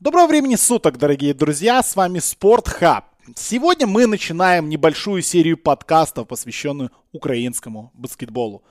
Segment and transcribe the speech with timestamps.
[0.00, 3.06] Доброго времени суток, дорогие друзья, с вами Спорт Хаб.
[3.34, 8.62] Сегодня мы начинаем небольшую серию подкастов, посвященную украинскому баскетболу.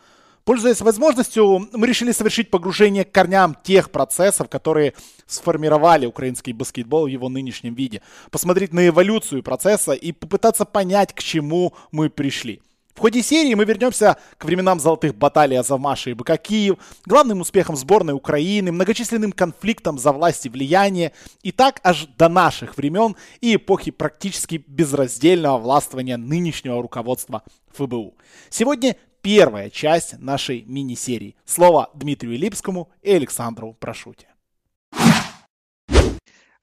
[0.45, 4.93] Пользуясь возможностью, мы решили совершить погружение к корням тех процессов, которые
[5.25, 8.01] сформировали украинский баскетбол в его нынешнем виде.
[8.31, 12.61] Посмотреть на эволюцию процесса и попытаться понять, к чему мы пришли.
[12.97, 17.75] В ходе серии мы вернемся к временам золотых баталий Азовмаша и БК Киев, главным успехам
[17.75, 21.13] сборной Украины, многочисленным конфликтам за власть и влияние,
[21.43, 27.43] и так аж до наших времен и эпохи практически безраздельного властвования нынешнего руководства
[27.75, 28.15] ФБУ.
[28.49, 31.35] Сегодня первая часть нашей мини-серии.
[31.45, 34.26] Слово Дмитрию Липскому и Александру Прошуте.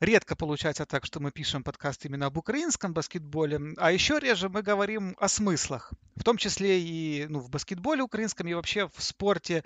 [0.05, 4.61] Редко получается так, что мы пишем подкаст именно об украинском баскетболе, а еще реже мы
[4.61, 9.65] говорим о смыслах, в том числе и ну, в баскетболе украинском, и вообще в спорте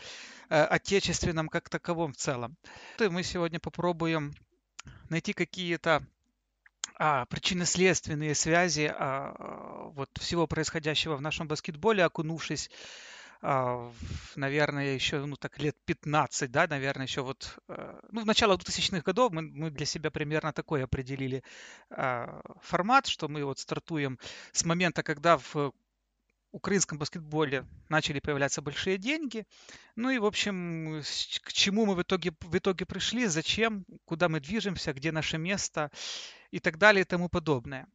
[0.48, 2.56] э, отечественном как таковом в целом.
[3.00, 4.32] И мы сегодня попробуем
[5.08, 6.06] найти какие-то
[6.94, 12.70] а, причинно-следственные связи а, вот всего происходящего в нашем баскетболе, окунувшись
[13.40, 19.02] наверное, еще, ну, так лет 15, да, наверное, еще вот, э, ну, в начало 2000-х
[19.02, 21.42] годов мы, мы для себя примерно такой определили
[21.90, 24.18] а, формат, что мы вот стартуем
[24.52, 25.72] с момента, когда в
[26.50, 29.46] украинском баскетболе начали появляться большие деньги.
[29.96, 31.02] Ну и, в общем,
[31.42, 35.90] к чему мы в итоге, в итоге пришли, зачем, куда мы движемся, где наше место
[36.50, 37.86] и так далее и тому подобное.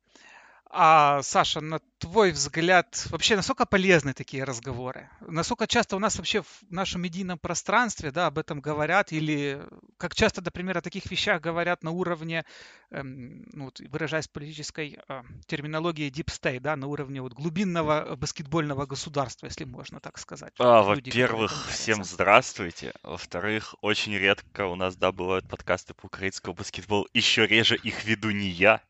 [0.76, 5.08] А, Саша, на твой взгляд, вообще насколько полезны такие разговоры?
[5.22, 9.12] Насколько часто у нас вообще в нашем медийном пространстве да, об этом говорят?
[9.12, 9.62] Или
[9.98, 12.44] как часто, например, о таких вещах говорят на уровне,
[12.90, 19.46] эм, ну, выражаясь политической э, терминологией deep state, да, на уровне вот, глубинного баскетбольного государства,
[19.46, 20.54] если можно так сказать?
[20.58, 22.94] А, во-первых, всем здравствуйте.
[23.04, 27.08] Во-вторых, очень редко у нас, да, бывают подкасты по украинскому баскетболу.
[27.14, 28.82] Еще реже их веду не я,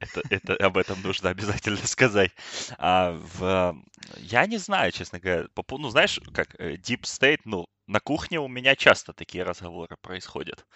[0.00, 2.32] это, это, об этом нужно обязательно сказать.
[2.78, 3.76] А в,
[4.18, 5.46] я не знаю, честно говоря.
[5.70, 10.66] Ну, знаешь, как э, Deep State, ну, на кухне у меня часто такие разговоры происходят.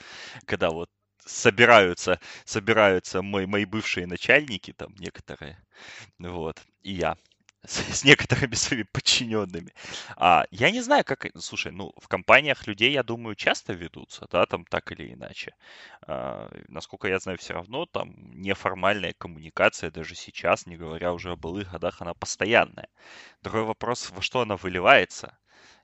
[0.47, 0.91] Когда вот
[1.25, 5.59] собираются, собираются мои, мои бывшие начальники, там некоторые,
[6.19, 7.17] вот, и я
[7.67, 9.73] с, некоторыми своими подчиненными.
[10.17, 11.27] А, я не знаю, как...
[11.39, 15.55] Слушай, ну, в компаниях людей, я думаю, часто ведутся, да, там так или иначе.
[16.03, 21.37] А, насколько я знаю, все равно там неформальная коммуникация даже сейчас, не говоря уже о
[21.37, 22.89] былых годах, она постоянная.
[23.43, 25.37] Другой вопрос, во что она выливается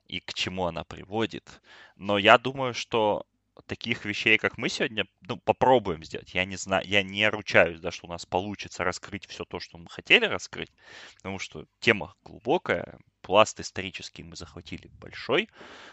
[0.07, 1.63] и к чему она приводит.
[1.97, 3.27] Но я думаю, что
[3.67, 6.35] таких вещей, как мы сегодня, ну, попробуем сделать.
[6.35, 9.79] Я не знаю, я не ручаюсь, да, что у нас получится раскрыть все то, что
[9.79, 10.73] мы хотели раскрыть,
[11.17, 15.49] потому что тема глубокая, пласт исторический мы захватили большой,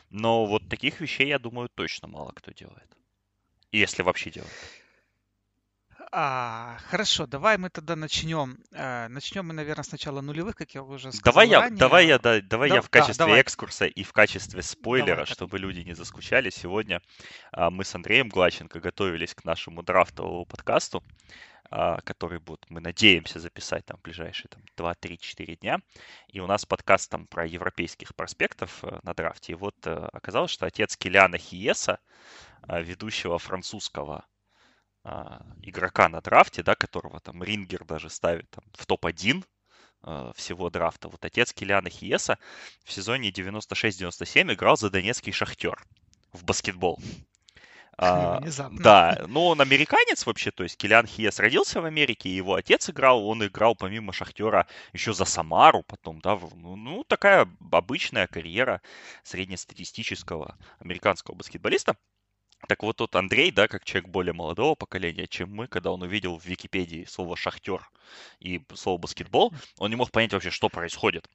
[0.10, 2.98] но вот таких вещей, я думаю, точно мало кто делает.
[3.72, 4.79] Если вообще делает.
[6.12, 8.58] А, хорошо, давай мы тогда начнем.
[8.74, 11.78] А, начнем мы, наверное, сначала нулевых, как я уже сказал Давай я, ранее.
[11.78, 13.42] давай я, да, давай Да- я в да, качестве давай.
[13.42, 15.34] экскурса и в качестве спойлера, Давай, так.
[15.36, 16.50] чтобы люди не заскучали.
[16.50, 17.02] Сегодня
[17.52, 21.04] а, мы с Андреем Глаченко готовились к нашему драфтовому подкасту,
[21.70, 25.80] а, который будет, мы надеемся записать там в ближайшие там, 2-3-4 дня.
[26.30, 29.52] И у нас подкаст там про европейских проспектов э, на драфте.
[29.52, 32.00] И вот э, оказалось, что отец Килиана Хиеса,
[32.64, 34.24] а, ведущего французского а,
[35.62, 39.44] игрока на драфте, да, которого там Рингер даже ставит там, в топ-1
[40.02, 41.10] а, всего драфта.
[41.10, 42.38] Вот отец Килиана Хиеса
[42.84, 45.82] в сезоне 96-97 играл за Донецкий Шахтер
[46.34, 47.00] в баскетбол.
[48.02, 48.40] А,
[48.72, 53.28] да, но он американец вообще, то есть Килиан Хиес родился в Америке, его отец играл,
[53.28, 58.82] он играл помимо Шахтера еще за Самару потом, да, ну, ну, такая обычная карьера
[59.24, 61.98] среднестатистического американского баскетболиста.
[62.68, 66.38] Так вот тут Андрей, да, как человек более молодого поколения, чем мы, когда он увидел
[66.38, 67.90] в Википедии слово «шахтер»
[68.40, 71.28] и слово «баскетбол», он не мог понять вообще, что происходит.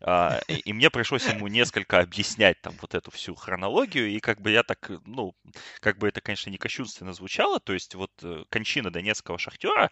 [0.00, 4.50] А, И мне пришлось ему несколько объяснять там вот эту всю хронологию, и как бы
[4.50, 5.34] я так, ну,
[5.80, 9.90] как бы это, конечно, не кощунственно звучало, то есть вот э, кончина донецкого шахтера,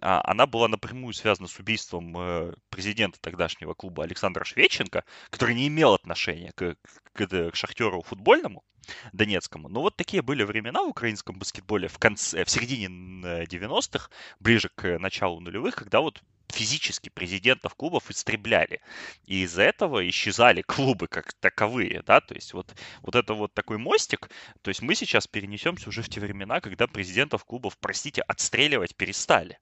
[0.00, 5.68] а, она была напрямую связана с убийством э, президента тогдашнего клуба Александра Шведченко, который не
[5.68, 6.76] имел отношения к,
[7.16, 8.64] к, к шахтеру футбольному,
[9.12, 9.68] Донецкому.
[9.68, 14.10] Но вот такие были времена в украинском баскетболе в, конце, в середине н- 90-х,
[14.40, 18.80] ближе к началу нулевых, когда вот физически президентов клубов истребляли.
[19.24, 23.78] И из-за этого исчезали клубы как таковые, да, то есть вот, вот это вот такой
[23.78, 24.30] мостик,
[24.62, 29.58] то есть мы сейчас перенесемся уже в те времена, когда президентов клубов, простите, отстреливать перестали.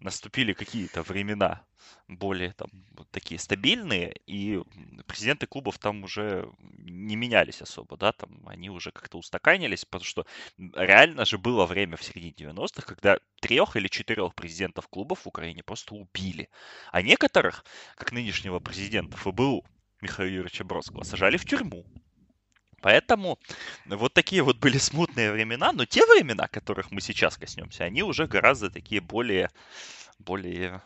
[0.00, 1.64] Наступили какие-то времена
[2.08, 2.68] более там
[3.10, 4.60] такие стабильные, и
[5.06, 10.26] президенты клубов там уже не менялись особо, да, там они уже как-то устаканились, потому что
[10.74, 15.62] реально же было время в середине 90-х, когда трех или четырех президентов клубов в Украине
[15.62, 16.48] просто убили.
[16.92, 17.64] А некоторых,
[17.96, 19.64] как нынешнего президента ФБУ
[20.00, 21.84] Михаила Юрьевича Бродского, сажали в тюрьму.
[22.80, 23.38] Поэтому
[23.86, 28.26] вот такие вот были смутные времена, но те времена, которых мы сейчас коснемся, они уже
[28.26, 29.50] гораздо такие более,
[30.18, 30.82] более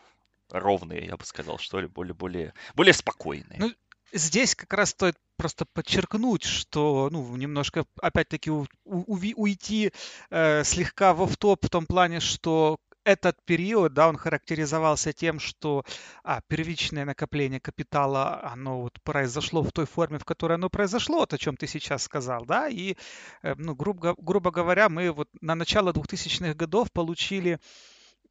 [0.49, 3.59] ровные, я бы сказал, что ли, более, более, более спокойные.
[3.59, 3.73] Ну,
[4.11, 9.91] здесь как раз стоит просто подчеркнуть, что, ну, немножко, опять-таки, у, у, уйти
[10.29, 15.85] э, слегка в топ в том плане, что этот период, да, он характеризовался тем, что
[16.23, 21.33] а, первичное накопление капитала, оно вот произошло в той форме, в которой оно произошло, вот
[21.33, 22.95] о чем ты сейчас сказал, да, и,
[23.43, 27.59] э, ну, грубо, грубо говоря, мы вот на начало 2000-х годов получили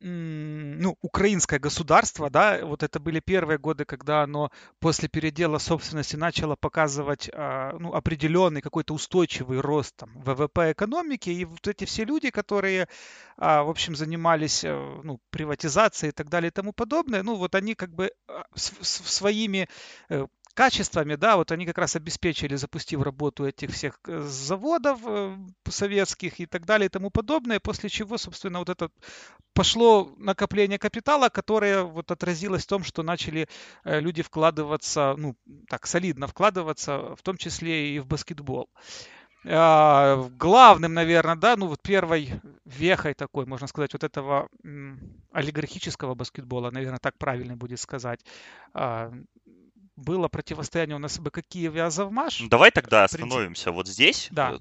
[0.07, 6.57] ну, украинское государство, да, вот это были первые годы, когда оно после передела собственности начало
[6.57, 12.31] показывать а, ну, определенный какой-то устойчивый рост там, ВВП экономики, и вот эти все люди,
[12.31, 12.89] которые,
[13.39, 17.55] а, в общем, занимались э, ну, приватизацией и так далее и тому подобное, ну, вот
[17.55, 19.69] они как бы а, своими
[20.11, 25.37] э, качествами, да, вот они как раз обеспечили, запустив работу этих всех э, заводов э,
[25.69, 28.91] советских и так далее и тому подобное, после чего, собственно, вот это
[29.53, 33.49] пошло накопление капитала, которое вот отразилось в том, что начали
[33.85, 35.37] э, люди вкладываться, ну,
[35.69, 38.69] так, солидно вкладываться, в том числе и в баскетбол.
[39.47, 44.49] А, главным, наверное, да, ну вот первой вехой такой, можно сказать, вот этого
[45.33, 48.21] олигархического баскетбола, наверное, так правильно будет сказать,
[48.73, 49.13] а,
[49.97, 52.41] было противостояние у нас бы какие Азовмаш.
[52.41, 54.55] Ну, давай тогда остановимся вот здесь, да.
[54.55, 54.59] Э,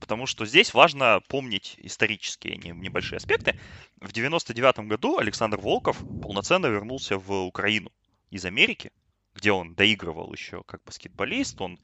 [0.00, 3.58] потому что здесь важно помнить исторические небольшие аспекты.
[4.00, 7.90] В 99 году Александр Волков полноценно вернулся в Украину
[8.30, 8.92] из Америки,
[9.36, 11.60] где он доигрывал еще как баскетболист.
[11.60, 11.78] Он,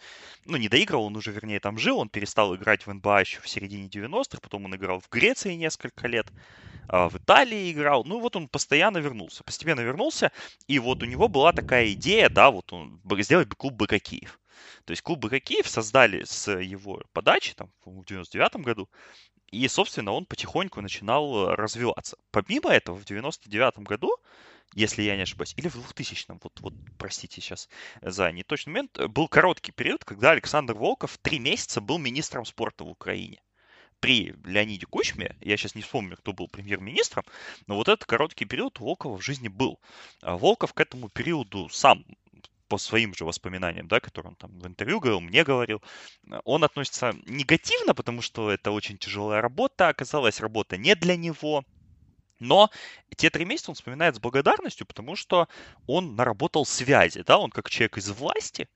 [0.44, 1.99] ну, не доигрывал, он уже, вернее, там жил.
[1.99, 6.08] Он перестал играть в НБА еще в середине 90-х, потом он играл в Греции несколько
[6.08, 6.26] лет.
[6.88, 8.04] А, в Италии играл.
[8.04, 10.32] Ну, вот он постоянно вернулся, постепенно вернулся.
[10.66, 14.40] И вот у него была такая идея, да, вот он сделать клуб БК Киев.
[14.84, 18.88] То есть клуб БК Киев создали с его подачи, там, в 99 году.
[19.50, 22.16] И, собственно, он потихоньку начинал э, развиваться.
[22.31, 24.16] Помимо этого, в 99 году
[24.74, 27.69] если я не ошибаюсь, или в 2000-м, вот, вот простите сейчас
[28.00, 32.88] за неточный момент, был короткий период, когда Александр Волков три месяца был министром спорта в
[32.88, 33.42] Украине
[34.02, 37.24] при Леониде Кучме, я сейчас не вспомню, кто был премьер-министром,
[37.69, 39.78] но вот этот короткий период у Волкова в жизни был.
[40.22, 42.04] А Волков к этому периоду сам
[42.66, 45.82] по своим же воспоминаниям, да, которые он там в интервью говорил, мне говорил,
[46.44, 51.64] он относится негативно, потому что это очень тяжелая работа, оказалась работа не для него,
[52.42, 52.70] но
[53.16, 55.48] те три месяца он вспоминает с благодарностью, потому что
[55.86, 58.68] он наработал связи, да, он как человек из власти,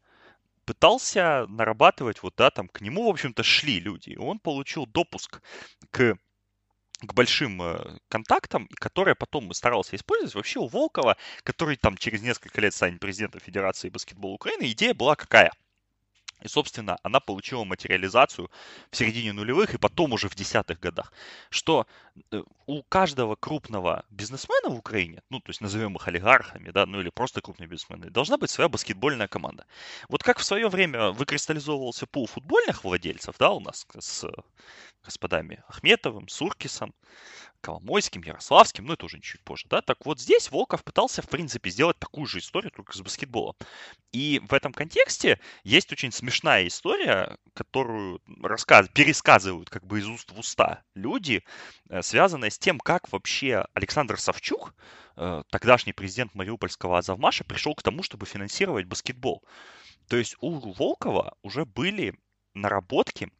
[0.65, 4.11] пытался нарабатывать, вот, да, там, к нему, в общем-то, шли люди.
[4.11, 5.41] И он получил допуск
[5.91, 6.17] к
[7.01, 10.35] к большим э, контактам, которые потом старался использовать.
[10.35, 15.15] Вообще у Волкова, который там через несколько лет станет президентом Федерации баскетбола Украины, идея была
[15.15, 15.53] какая?
[16.43, 18.51] И, собственно, она получила материализацию
[18.91, 21.13] в середине нулевых и потом уже в десятых годах.
[21.51, 21.87] Что
[22.67, 27.11] у каждого крупного бизнесмена в Украине, ну, то есть назовем их олигархами, да, ну или
[27.11, 29.67] просто крупные бизнесмены, должна быть своя баскетбольная команда.
[30.09, 34.25] Вот как в свое время выкристаллизовывался пул футбольных владельцев, да, у нас с
[35.07, 36.93] господами Ахметовым, Суркисом,
[37.61, 41.71] Коломойским, Ярославским, ну это уже чуть позже, да, так вот здесь Волков пытался, в принципе,
[41.71, 43.57] сделать такую же историю, только с баскетболом.
[44.13, 48.89] И в этом контексте есть очень смешная история, которую рассказ...
[48.93, 51.45] пересказывают как бы из уст в уста люди,
[51.89, 54.75] э, связанная с тем, как вообще Александр Савчук,
[55.17, 59.43] э, тогдашний президент Мариупольского Азовмаша, пришел к тому, чтобы финансировать баскетбол.
[60.09, 62.15] То есть у Волкова уже были
[62.55, 63.33] наработки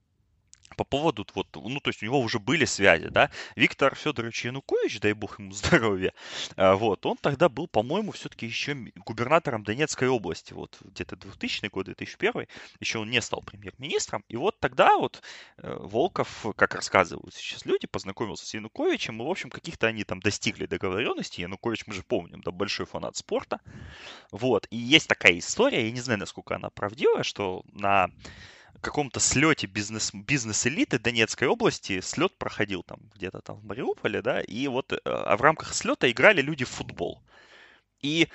[0.77, 5.01] по поводу вот, ну, то есть у него уже были связи, да, Виктор Федорович Янукович,
[5.01, 6.13] дай бог ему здоровья,
[6.57, 11.87] а, вот, он тогда был, по-моему, все-таки еще губернатором Донецкой области, вот, где-то 2000 год,
[11.87, 12.47] 2001,
[12.81, 15.23] еще он не стал премьер-министром, и вот тогда вот
[15.59, 20.21] э, Волков, как рассказывают сейчас люди, познакомился с Януковичем, и, в общем, каких-то они там
[20.21, 23.61] достигли договоренности, Янукович, мы же помним, да, большой фанат спорта,
[24.31, 28.11] вот, и есть такая история, я не знаю, насколько она правдивая, что на
[28.81, 34.69] каком-то слете бизнес, бизнес-элиты Донецкой области слет проходил там где-то там в Мариуполе, да, и
[34.69, 37.23] вот э, а в рамках слета играли люди в футбол.
[38.01, 38.29] И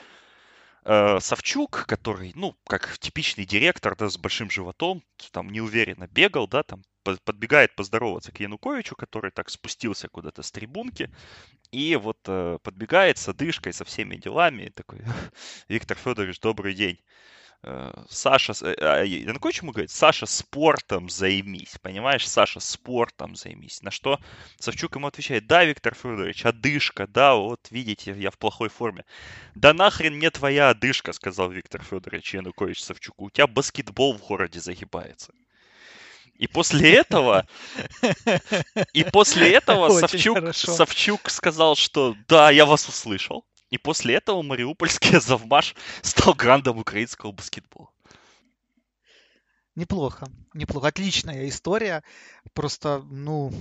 [0.86, 6.63] э, Савчук, который, ну, как типичный директор, да, с большим животом, там неуверенно бегал, да,
[6.63, 11.10] там подбегает поздороваться к Януковичу, который так спустился куда-то с трибунки,
[11.71, 15.01] И вот э, подбегает с одышкой, со всеми делами, такой,
[15.69, 17.00] Виктор Федорович, добрый день.
[17.63, 23.84] Э, Саша, э, а, Янукович ему говорит, Саша, спортом займись, понимаешь, Саша, спортом займись.
[23.84, 24.20] На что
[24.60, 29.06] Савчук ему отвечает, да, Виктор Федорович, одышка, да, вот видите, я в плохой форме.
[29.53, 34.60] Да нахрен не твоя одышка, сказал Виктор Федорович Янукович Савчуку, у тебя баскетбол в городе
[34.60, 35.32] загибается.
[36.34, 37.46] И после этого,
[38.94, 43.46] и после этого Савчук, Савчук сказал, что да, я вас услышал.
[43.72, 47.90] И после этого мариупольский Завмаш стал грандом украинского баскетбола.
[49.75, 50.90] Неплохо, неплохо.
[50.90, 52.04] Отличная история.
[52.54, 53.54] Просто, ну,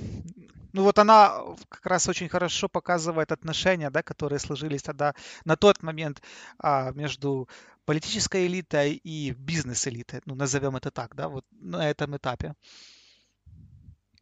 [0.73, 5.15] ну вот она как раз очень хорошо показывает отношения, да, которые сложились тогда
[5.45, 6.21] на тот момент
[6.59, 7.49] а, между
[7.85, 12.55] политической элитой и бизнес-элитой, ну, назовем это так, да, вот на этом этапе.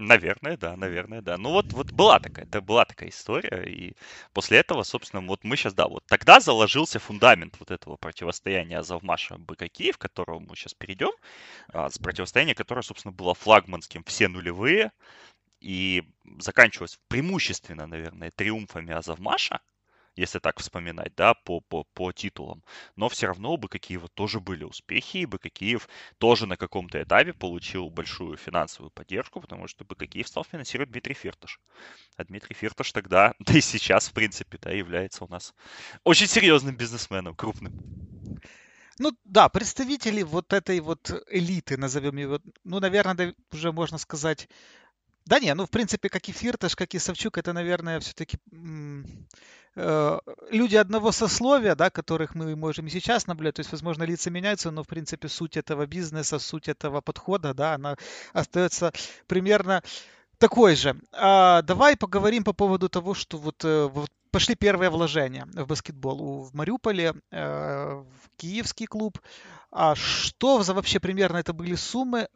[0.01, 1.37] Наверное, да, наверное, да.
[1.39, 3.95] Ну вот, вот была такая, это была такая история, и
[4.33, 9.39] после этого, собственно, вот мы сейчас, да, вот тогда заложился фундамент вот этого противостояния Азовмаша
[9.39, 11.11] БК Киев, к которому мы сейчас перейдем,
[11.73, 14.93] а, с противостояния, которое, собственно, было флагманским все нулевые,
[15.61, 16.05] и
[16.41, 19.61] заканчивалось преимущественно, наверное, триумфами Азовмаша,
[20.19, 22.63] если так вспоминать, да, по, по, по титулам.
[22.97, 27.89] Но все равно у Бакакиева тоже были успехи, и Бакакиев тоже на каком-то этапе получил
[27.89, 31.61] большую финансовую поддержку, потому что Бакакиев стал финансировать Дмитрий Фирташ.
[32.17, 35.55] А Дмитрий Фирташ тогда, да и сейчас, в принципе, да, является у нас
[36.05, 37.73] очень серьезным бизнесменом, крупным.
[38.99, 44.49] Ну да, представители вот этой вот элиты, назовем его, ну, наверное, уже можно сказать,
[45.29, 48.39] да не, ну, в принципе, как и Фирташ, как и Савчук, это, наверное, все-таки
[49.81, 50.19] Э,
[50.51, 54.73] люди одного сословия, да, которых мы можем и сейчас наблюдать, то есть, возможно, лица меняются,
[54.73, 57.97] но, в принципе, суть этого бизнеса, суть этого подхода, да, она
[58.33, 58.93] остается
[59.29, 59.85] примерно
[60.39, 61.01] такой же.
[61.13, 66.43] А, давай поговорим по поводу того, что вот, э, вот пошли первые вложения в баскетбол
[66.43, 69.21] в Мариуполе, э, в киевский клуб.
[69.71, 72.27] А что за вообще примерно это были суммы?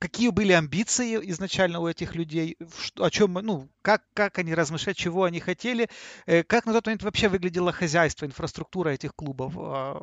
[0.00, 2.56] Какие были амбиции изначально у этих людей,
[2.96, 5.88] о чем, ну, как, как они размышляют, чего они хотели,
[6.26, 10.02] э, как на тот момент вообще выглядело хозяйство, инфраструктура этих клубов, а,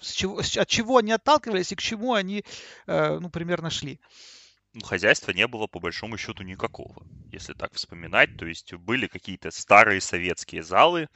[0.00, 2.44] с чего, от чего они отталкивались и к чему они,
[2.86, 3.98] э, ну, примерно шли.
[4.74, 8.36] Ну, хозяйства не было по большому счету никакого, если так вспоминать.
[8.36, 11.08] То есть были какие-то старые советские залы,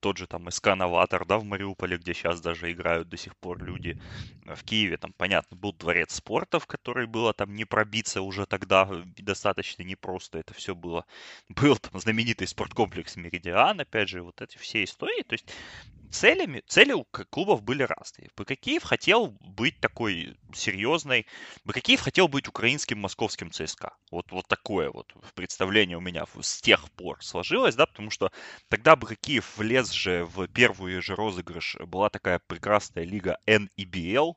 [0.00, 3.62] тот же там СК Новатор, да, в Мариуполе, где сейчас даже играют до сих пор
[3.62, 3.98] люди.
[4.44, 8.88] В Киеве там, понятно, был дворец спорта, в который было там не пробиться уже тогда
[9.18, 11.04] достаточно непросто это все было.
[11.48, 15.22] Был там знаменитый спорткомплекс Меридиан, опять же, вот эти все истории.
[15.22, 15.46] То есть
[16.10, 18.30] целями, цели у клубов были разные.
[18.36, 21.26] Бакакиев хотел быть такой серьезной.
[21.64, 23.94] Бакакиев хотел быть украинским московским ЦСКА.
[24.10, 28.30] Вот, вот такое вот представление у меня с тех пор сложилось, да, потому что
[28.68, 31.76] тогда Бакакиев влез же в первую же розыгрыш.
[31.86, 34.34] Была такая прекрасная лига NEBL,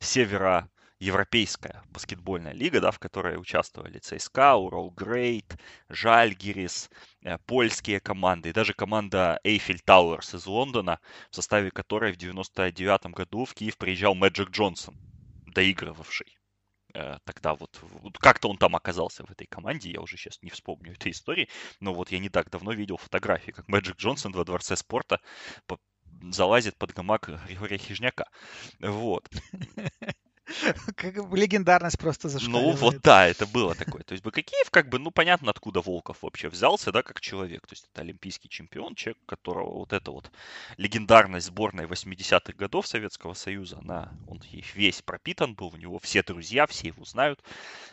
[0.00, 5.56] Североевропейская баскетбольная лига, да, в которой участвовали ЦСКА, Урал Грейт,
[5.88, 6.90] Жальгирис,
[7.22, 11.00] э, польские команды и даже команда Eiffel Towers из Лондона,
[11.30, 14.96] в составе которой в 99 году в Киев приезжал Мэджик Джонсон,
[15.46, 16.36] доигрывавший
[16.94, 17.80] э, тогда вот,
[18.18, 21.94] как-то он там оказался в этой команде, я уже сейчас не вспомню этой истории, но
[21.94, 25.20] вот я не так давно видел фотографии, как Мэджик Джонсон во дворце спорта
[26.32, 28.26] залазит под гамак Григория Хижняка.
[28.80, 29.28] Вот.
[30.96, 32.48] Как легендарность просто зашла.
[32.48, 34.02] Ну вот да, это было такое.
[34.02, 37.66] То есть Бакакеев как бы, ну понятно, откуда Волков вообще взялся, да, как человек.
[37.66, 40.30] То есть это олимпийский чемпион, человек, которого вот эта вот
[40.76, 44.40] легендарность сборной 80-х годов Советского Союза, она, он
[44.74, 47.42] весь пропитан был, у него все друзья, все его знают.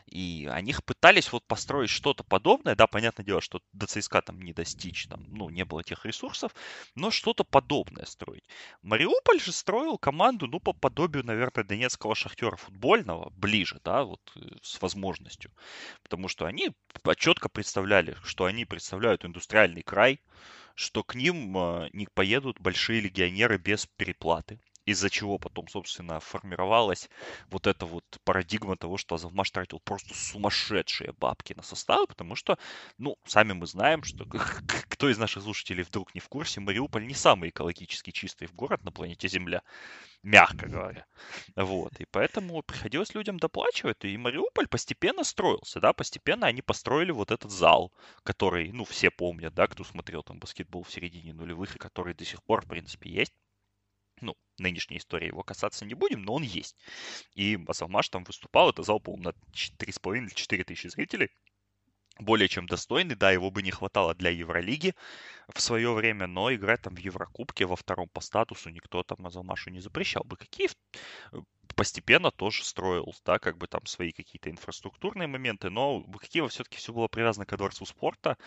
[0.07, 4.53] И они пытались вот построить что-то подобное, да, понятное дело, что до ЦСКА там не
[4.53, 6.53] достичь, там, ну, не было тех ресурсов,
[6.95, 8.43] но что-то подобное строить.
[8.81, 14.21] Мариуполь же строил команду, ну, по подобию, наверное, Донецкого шахтера актера футбольного ближе, да, вот
[14.35, 15.51] э, с возможностью.
[16.03, 16.71] Потому что они
[17.17, 20.19] четко представляли, что они представляют индустриальный край,
[20.75, 27.09] что к ним а, не поедут большие легионеры без переплаты из-за чего потом, собственно, формировалась
[27.49, 32.57] вот эта вот парадигма того, что Азовмаш тратил просто сумасшедшие бабки на составы, потому что,
[32.97, 34.25] ну, сами мы знаем, что
[34.89, 38.91] кто из наших слушателей вдруг не в курсе, Мариуполь не самый экологически чистый город на
[38.91, 39.63] планете Земля,
[40.23, 41.05] мягко говоря.
[41.55, 47.31] Вот, и поэтому приходилось людям доплачивать, и Мариуполь постепенно строился, да, постепенно они построили вот
[47.31, 47.91] этот зал,
[48.23, 52.25] который, ну, все помнят, да, кто смотрел там баскетбол в середине нулевых, и который до
[52.25, 53.33] сих пор, в принципе, есть
[54.21, 56.75] ну, нынешней истории его касаться не будем, но он есть.
[57.35, 61.29] И Асалмаш там выступал, это зал, по-моему, на 3,5 или 4 тысячи зрителей.
[62.19, 64.95] более чем достойный, да, его бы не хватало для Евролиги
[65.53, 69.69] в свое время, но играть там в Еврокубке во втором по статусу никто там Азалмашу
[69.69, 70.23] не запрещал.
[70.23, 70.69] бы какие
[71.75, 76.93] постепенно тоже строил, да, как бы там свои какие-то инфраструктурные моменты, но Бакиева все-таки все
[76.93, 78.37] было привязано к дворцу спорта,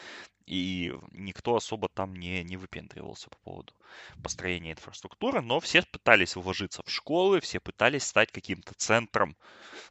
[0.47, 3.75] и никто особо там не, не выпендривался по поводу
[4.23, 9.37] построения инфраструктуры, но все пытались вложиться в школы, все пытались стать каким-то центром,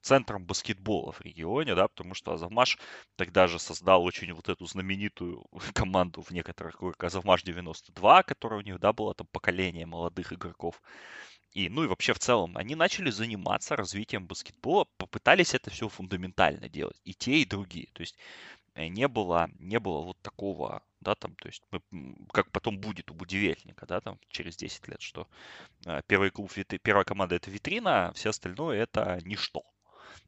[0.02, 2.80] центром баскетбола в регионе, да, потому что Азамаш
[3.16, 8.64] тогда же создал очень вот эту знаменитую команду в некоторых кругах Азамаш 92, которая у
[8.64, 10.82] них, да, было там поколение молодых игроков,
[11.54, 16.70] и, ну и вообще в целом, они начали заниматься развитием баскетбола, попытались это все фундаментально
[16.70, 17.88] делать, и те, и другие.
[17.94, 18.16] То есть
[18.76, 21.64] э, не было, не было вот такого, да, там, то есть,
[22.32, 25.28] как потом будет у Будивельника, да, там, через 10 лет, что
[25.86, 26.52] э, первый клуб,
[26.84, 29.64] первая команда это витрина, а все остальное это ничто.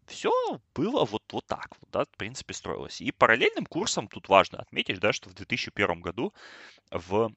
[0.09, 0.31] Все
[0.75, 2.99] было вот, вот так, вот, да, в принципе, строилось.
[2.99, 6.33] И параллельным курсом тут важно отметить, да, что в 2001 году
[6.91, 7.31] в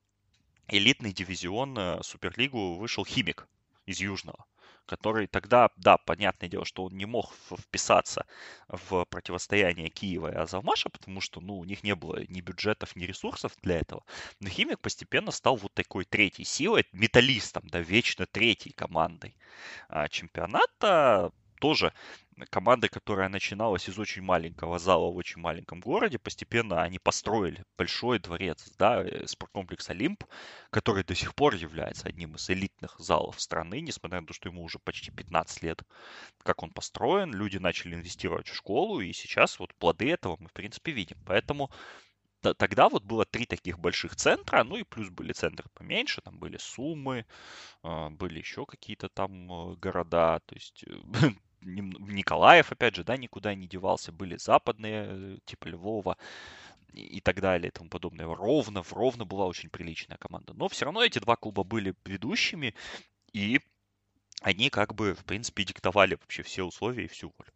[0.69, 3.47] элитный дивизион э, Суперлигу вышел Химик,
[3.87, 4.47] из Южного,
[4.87, 8.27] который тогда, да, понятное дело, что он не мог вписаться
[8.69, 13.05] в противостояние Киева и Азовмаша, потому что, ну, у них не было ни бюджетов, ни
[13.05, 14.05] ресурсов для этого.
[14.41, 19.37] Но Химик постепенно стал вот такой третьей силой, металлистом, да, вечно третьей командой
[19.89, 21.33] а, чемпионата.
[21.61, 21.93] Тоже
[22.51, 28.19] команда, которая начиналась из очень маленького зала в очень маленьком городе, постепенно они построили большой
[28.19, 30.25] дворец, да, э, спорткомплекс Олимп,
[30.71, 34.63] который до сих пор является одним из элитных залов страны, несмотря на то, что ему
[34.63, 35.83] уже почти 15 лет,
[36.43, 40.53] как он построен, люди начали инвестировать в школу, и сейчас вот плоды этого мы, в
[40.53, 41.19] принципе, видим.
[41.27, 41.71] Поэтому
[42.43, 46.57] тогда вот было три таких больших центра, ну и плюс были центры поменьше, там были
[46.57, 47.25] Сумы,
[47.83, 50.85] а, были еще какие-то там э, города, то есть
[51.63, 56.17] Николаев, опять же, да, никуда не девался, были западные, э, типа Львова
[56.93, 58.27] и так далее и тому подобное.
[58.27, 60.53] Ровно, в Ровно была очень приличная команда.
[60.55, 62.75] Но все равно эти два клуба были ведущими,
[63.33, 63.61] и
[64.43, 67.53] они как бы, в принципе, диктовали вообще все условия и всю волю.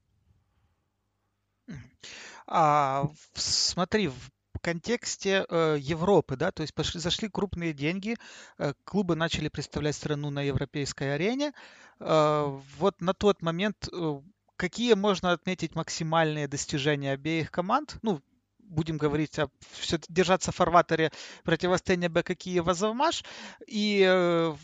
[2.47, 4.11] А, смотри,
[4.57, 8.17] в контексте э, Европы, да, то есть пошли, зашли крупные деньги,
[8.59, 11.53] э, клубы начали представлять страну на европейской арене,
[12.01, 14.21] Э, вот на тот момент э,
[14.57, 17.99] какие можно отметить максимальные достижения обеих команд?
[18.03, 18.21] Ну,
[18.59, 21.11] будем говорить о все держаться в фарватере
[21.45, 23.25] противостояния БК Киева-Завмаш.
[23.67, 24.55] И э,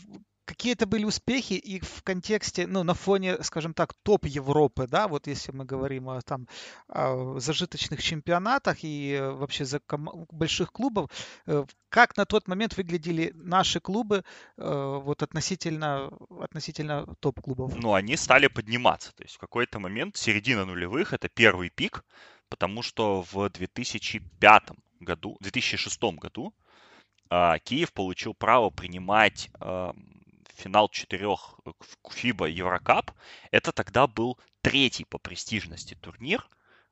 [0.45, 5.07] какие это были успехи и в контексте, ну, на фоне, скажем так, топ Европы, да,
[5.07, 6.47] вот если мы говорим о там
[6.87, 11.09] о зажиточных чемпионатах и э, вообще за ком- больших клубов,
[11.45, 14.23] э, как на тот момент выглядели наши клубы
[14.57, 17.75] э, вот относительно, относительно топ-клубов?
[17.75, 22.03] Ну, они стали подниматься, то есть в какой-то момент, середина нулевых, это первый пик,
[22.49, 24.63] потому что в 2005
[24.99, 26.53] году, 2006 году
[27.29, 29.49] а, Киев получил право принимать
[30.55, 31.59] финал четырех
[32.05, 33.11] FIBA Еврокап,
[33.51, 36.47] это тогда был третий по престижности турнир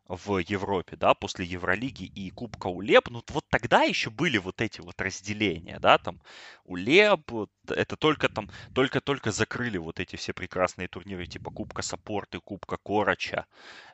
[0.08, 4.82] в Европе, да, после Евролиги и Кубка УЛЕБ, ну вот тогда еще были вот эти
[4.82, 6.21] вот разделения, да, там
[6.65, 7.32] УЛЕБ,
[7.69, 13.45] это только там, только-только закрыли вот эти все прекрасные турниры типа Кубка Саппорты, Кубка Короча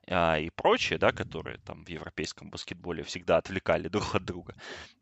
[0.07, 4.55] и прочие, да, которые там в европейском баскетболе всегда отвлекали друг от друга.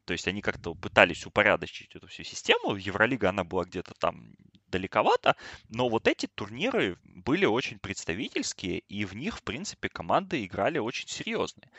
[0.05, 2.75] То есть они как-то пытались упорядочить эту всю систему.
[2.75, 4.35] Евролига, она была где-то там
[4.67, 5.35] далековато,
[5.69, 11.07] но вот эти турниры были очень представительские, и в них, в принципе, команды играли очень
[11.07, 11.69] серьезные.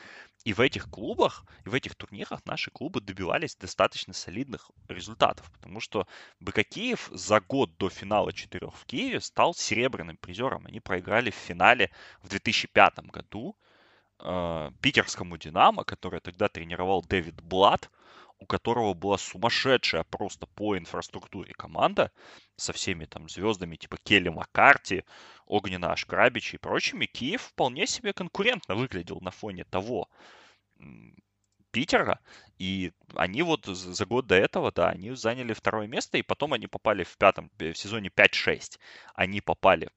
[0.47, 5.81] И в этих клубах, и в этих турнирах наши клубы добивались достаточно солидных результатов, потому
[5.81, 6.07] что
[6.39, 10.65] БК Киев за год до финала четырех в Киеве стал серебряным призером.
[10.67, 11.91] Они проиграли в финале
[12.23, 13.57] в 2005 году
[14.21, 17.91] э, питерскому «Динамо», который тогда тренировал Дэвид Блад,
[18.39, 22.13] у которого была сумасшедшая просто по инфраструктуре команда
[22.57, 25.05] со всеми там звездами типа Келли Маккарти,
[25.47, 30.09] Огнена Ашкрабич и прочими, Киев вполне себе конкурентно выглядел на фоне того
[31.71, 32.21] Питера.
[32.59, 36.67] И они вот за год до этого, да, они заняли второе место, и потом они
[36.67, 38.79] попали в пятом, в сезоне 5-6.
[39.15, 39.91] Они попали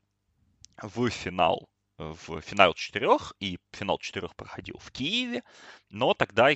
[0.82, 1.70] в финал
[2.00, 5.44] в финал четырех, и финал четырех проходил в Киеве,
[5.90, 6.50] но тогда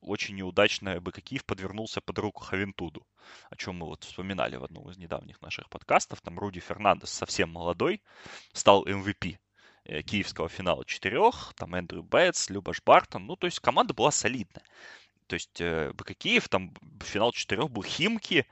[0.00, 3.06] очень неудачно бы Киев подвернулся под руку Хавентуду,
[3.50, 6.22] о чем мы вот вспоминали в одном из недавних наших подкастов.
[6.22, 8.02] Там Руди Фернандес совсем молодой,
[8.54, 9.36] стал MVP
[9.84, 14.64] э, киевского финала четырех, там Эндрю Бэтс, Любаш Бартон, ну то есть команда была солидная.
[15.26, 18.46] То есть э, БК Киев, там финал четырех был Химки,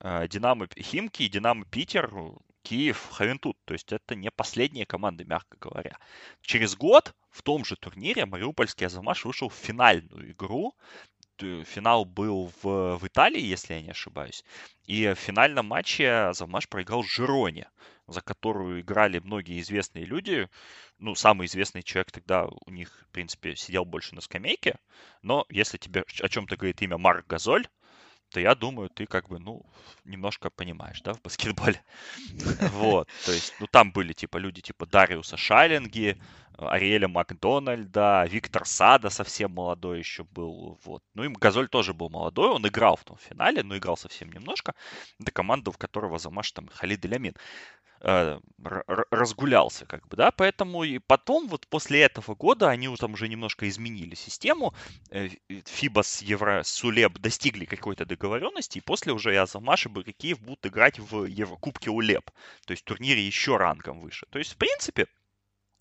[0.00, 2.12] э, Динамо Химки и Динамо Питер,
[2.62, 3.56] Киев, Хавентут.
[3.64, 5.98] То есть это не последние команды, мягко говоря.
[6.40, 10.74] Через год в том же турнире Мариупольский Азамаш вышел в финальную игру.
[11.38, 14.44] Финал был в, в Италии, если я не ошибаюсь.
[14.84, 17.68] И в финальном матче Азамаш проиграл Жироне,
[18.06, 20.48] за которую играли многие известные люди.
[20.98, 24.76] Ну, самый известный человек тогда у них, в принципе, сидел больше на скамейке.
[25.22, 27.66] Но если тебе о чем-то говорит имя Марк Газоль,
[28.32, 29.62] то я думаю, ты как бы, ну,
[30.04, 31.82] немножко понимаешь, да, в баскетболе.
[32.72, 36.18] Вот, то есть, ну, там были, типа, люди типа Дариуса Шайлинги,
[36.58, 41.02] Ариэля Макдональда, Виктор Сада совсем молодой еще был, вот.
[41.14, 44.74] Ну, и Газоль тоже был молодой, он играл в том финале, но играл совсем немножко.
[45.20, 47.34] Это команда, в которого замаш там Халид Илямин.
[48.04, 48.40] Э,
[49.10, 53.68] разгулялся, как бы, да, поэтому и потом, вот после этого года, они там уже немножко
[53.68, 54.74] изменили систему,
[55.10, 60.40] э, ФИБА с Евро, с УЛЕБ достигли какой-то договоренности, и после уже Азамаш и Барыкиев
[60.40, 62.28] будут играть в Еврокубке УЛЕБ,
[62.66, 64.26] то есть турнире еще рангом выше.
[64.30, 65.06] То есть, в принципе,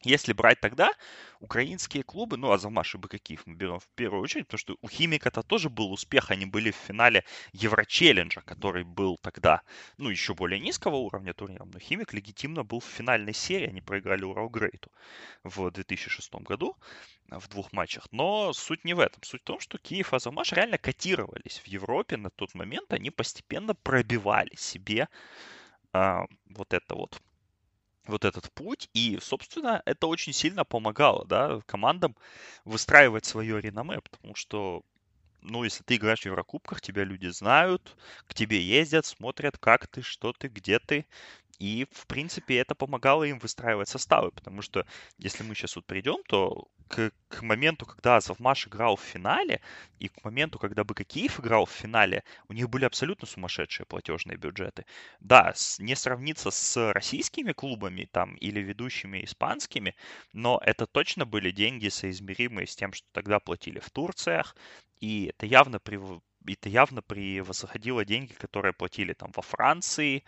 [0.04, 0.92] если брать тогда,
[1.40, 5.44] украинские клубы, ну, Азамаш и Бакакиев мы берем в первую очередь, потому что у Химика-то
[5.44, 9.62] тоже был успех, они были в финале Еврочелленджа, который был тогда,
[9.98, 14.24] ну, еще более низкого уровня турнира, но Химик легитимно был в финальной серии, они проиграли
[14.24, 14.92] Уралгрейту
[15.44, 16.76] в 2006 году
[17.30, 18.08] в двух матчах.
[18.12, 19.24] Но суть не в этом.
[19.24, 23.10] Суть в том, что Киев и Азамаш реально котировались в Европе на тот момент, они
[23.10, 25.08] постепенно пробивали себе
[25.94, 27.22] а, вот это вот
[28.12, 32.15] вот этот путь, и, собственно, это очень сильно помогало, да, командам
[32.65, 34.84] выстраивать свое реноме, потому что,
[35.41, 37.97] ну, если ты играешь в Еврокубках, тебя люди знают,
[38.28, 41.06] к тебе ездят, смотрят, как ты, что ты, где ты,
[41.62, 44.84] и, в принципе, это помогало им выстраивать составы, потому что,
[45.19, 49.62] если мы сейчас вот придем, то к, к моменту, когда Азовмаш играл в финале,
[50.00, 54.88] и к моменту, когда Бакакиев играл в финале, у них были абсолютно сумасшедшие платежные бюджеты.
[55.19, 59.95] Да, не сравниться с российскими клубами там или ведущими испанскими,
[60.34, 64.56] но это точно были деньги, соизмеримые с тем, что тогда платили в Турциях,
[65.00, 66.00] и это явно при
[66.47, 70.24] это явно превосходило деньги, которые платили там во Франции,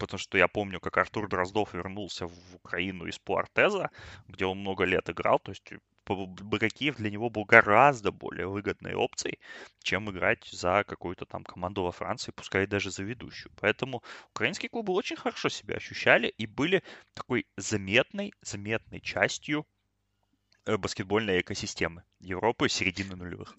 [0.00, 3.90] потому что я помню, как Артур Дроздов вернулся в Украину из Пуартеза,
[4.26, 5.72] где он много лет играл, то есть
[6.06, 9.38] Бакакиев для него был гораздо более выгодной опцией,
[9.82, 13.52] чем играть за какую-то там команду во Франции, пускай даже за ведущую.
[13.60, 16.82] Поэтому украинские клубы очень хорошо себя ощущали и были
[17.14, 19.66] такой заметной, заметной частью
[20.64, 23.54] э, баскетбольной экосистемы Европы середины нулевых.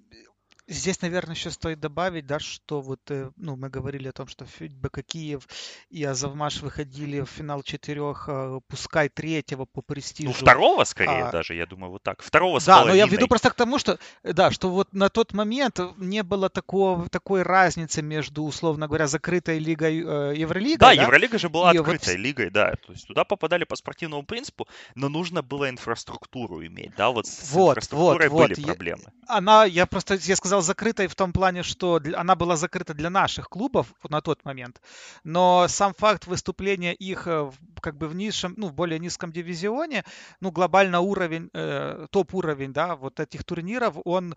[0.67, 4.45] Здесь, наверное, еще стоит добавить, да, что вот, э, ну, мы говорили о том, что
[4.59, 5.47] БК Киев
[5.89, 10.29] и Азовмаш выходили в финал четырех, а, пускай третьего по престижу.
[10.29, 12.21] Ну, второго скорее а, даже, я думаю, вот так.
[12.21, 15.33] Второго с Да, но я веду просто к тому, что, да, что вот на тот
[15.33, 20.77] момент не было такого, такой разницы между, условно говоря, закрытой лигой э, Евролигой.
[20.77, 22.21] Да, да, Евролига же была и открытой вот...
[22.21, 22.75] лигой, да.
[22.85, 27.51] То есть туда попадали по спортивному принципу, но нужно было инфраструктуру иметь, да, вот с
[27.51, 28.65] вот, инфраструктурой вот, были вот.
[28.65, 29.03] проблемы.
[29.27, 33.47] Она, я просто, я сказал, закрытой в том плане, что она была закрыта для наших
[33.47, 34.81] клубов на тот момент,
[35.23, 37.49] но сам факт выступления их э,
[37.81, 40.03] как бы в низшем, ну, в более низком дивизионе,
[40.41, 44.35] ну, глобально уровень, э, топ-уровень, да, вот этих турниров, он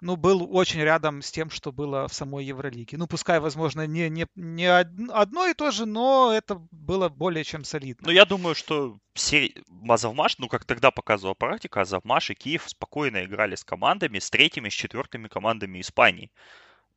[0.00, 2.98] ну, был очень рядом с тем, что было в самой Евролиге.
[2.98, 7.64] Ну, пускай, возможно, не, не, не одно и то же, но это было более чем
[7.64, 8.06] солидно.
[8.06, 9.52] Ну, я думаю, что все
[9.88, 14.68] Азовмаш, ну, как тогда показывала практика, Азовмаш и Киев спокойно играли с командами, с третьими,
[14.68, 16.30] с четвертыми командами Испании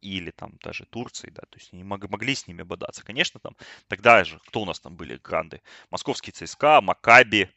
[0.02, 3.04] или там даже Турции, да, то есть они могли с ними бодаться.
[3.04, 3.56] Конечно, там
[3.88, 5.62] тогда же, кто у нас там были гранды?
[5.92, 7.50] Московский ЦСКА, Макаби,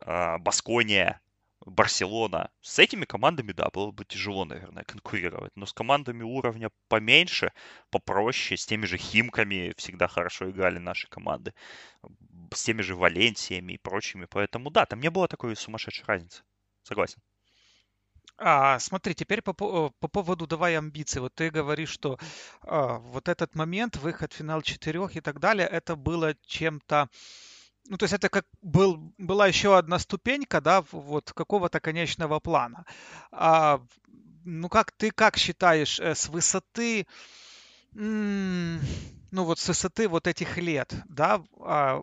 [0.00, 1.20] а, Баскония,
[1.66, 2.50] Барселона.
[2.60, 5.52] С этими командами, да, было бы тяжело, наверное, конкурировать.
[5.56, 7.52] Но с командами уровня поменьше,
[7.90, 11.54] попроще, с теми же Химками всегда хорошо играли наши команды.
[12.52, 14.26] С теми же Валенсиями и прочими.
[14.30, 16.42] Поэтому, да, там не было такой сумасшедшей разницы.
[16.82, 17.20] Согласен.
[18.40, 21.20] А, смотри, теперь по, по поводу давай амбиций.
[21.20, 22.18] Вот ты говоришь, что
[22.62, 27.08] а, вот этот момент, выход в финал четырех и так далее, это было чем-то
[27.88, 32.84] ну, то есть это как был, была еще одна ступенька, да, вот какого-то конечного плана.
[33.32, 33.80] А,
[34.44, 37.06] ну, как ты как считаешь, э, с высоты,
[37.92, 38.78] ну,
[39.44, 42.02] вот с высоты вот этих лет, да, а,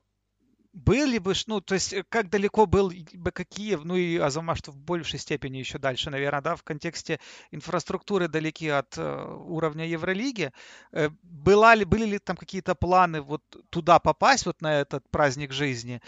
[0.76, 4.78] были бы, ну, то есть, э, как далеко был бы Киев, ну и Азамаш в
[4.78, 7.20] большей степени еще дальше, наверное, да, в контексте
[7.52, 10.52] инфраструктуры далеки от э, уровня Евролиги.
[10.92, 15.54] Э, была ли, были ли там какие-то планы вот туда попасть, вот на этот праздник
[15.54, 16.02] жизни?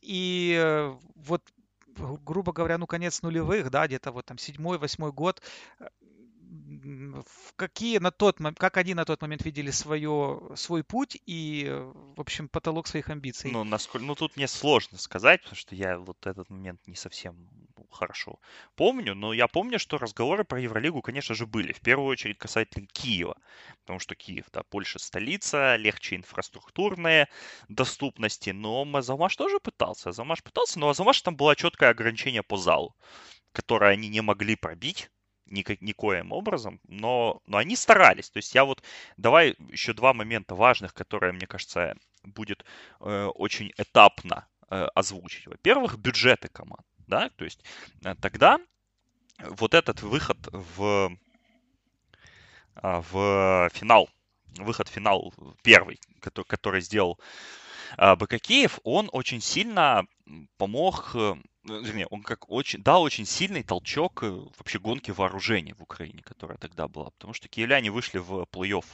[0.00, 1.42] И вот,
[1.96, 5.42] грубо говоря, ну, конец нулевых, да, где-то вот там седьмой, восьмой год,
[7.56, 11.68] какие на тот как они на тот момент видели свое, свой путь и,
[12.16, 13.50] в общем, потолок своих амбиций?
[13.50, 17.48] Ну, насколько, ну, тут мне сложно сказать, потому что я вот этот момент не совсем
[17.90, 18.38] хорошо
[18.74, 21.72] помню, но я помню, что разговоры про Евролигу, конечно же, были.
[21.72, 23.36] В первую очередь касательно Киева,
[23.80, 27.28] потому что Киев, да, Польша столица, легче инфраструктурные
[27.68, 30.10] доступности, но Азамаш тоже пытался.
[30.10, 32.94] Азамаш пытался, но Азамаш там было четкое ограничение по залу,
[33.52, 35.10] которое они не могли пробить
[35.46, 38.30] никак, никоим образом, но, но они старались.
[38.30, 38.82] То есть я вот,
[39.16, 42.64] давай еще два момента важных, которые, мне кажется, будет
[43.00, 45.46] э, очень этапно э, озвучить.
[45.46, 47.60] Во-первых, бюджеты команд да, то есть
[48.04, 48.58] э, тогда
[49.38, 51.16] вот этот выход в,
[52.74, 54.08] а, в финал,
[54.58, 57.20] выход в финал первый, который, который сделал
[57.96, 60.06] а, Бакакеев, он очень сильно
[60.56, 61.34] помог э,
[61.66, 66.58] вернее, он как очень, дал очень сильный толчок э, вообще гонке вооружений в Украине, которая
[66.58, 67.10] тогда была.
[67.10, 68.84] Потому что киевляне вышли в плей-офф,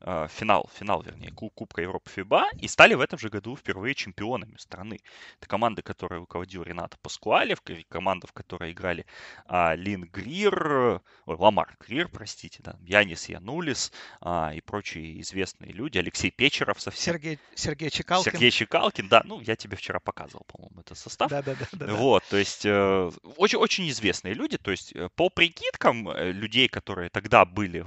[0.00, 4.56] э, финал, финал, вернее, Кубка Европы ФИБА и стали в этом же году впервые чемпионами
[4.56, 5.00] страны.
[5.38, 9.06] Это команда, которой руководил Рената Паскуалев, команда, в которой играли
[9.46, 15.98] а, Лин Грир, ой, Ламар Грир, простите, да, Янис Янулис а, и прочие известные люди,
[15.98, 17.14] Алексей Печеров совсем.
[17.14, 18.32] Сергей, Сергей Чекалкин.
[18.32, 21.30] Сергей Чекалкин, да, ну, я тебе вчера показывал, по-моему, этот состав.
[21.30, 21.94] Да-да-да.
[21.94, 26.30] Вот, вот, то есть э, очень, очень известные люди, то есть э, по прикидкам э,
[26.30, 27.82] людей, которые тогда были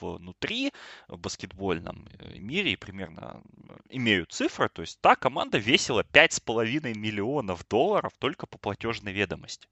[0.00, 0.72] внутри
[1.08, 3.42] в баскетбольном мире и примерно
[3.88, 9.66] имеют цифры, то есть та команда весила 5,5 миллионов долларов только по платежной ведомости.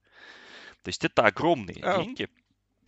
[0.82, 2.30] То есть это огромные а, деньги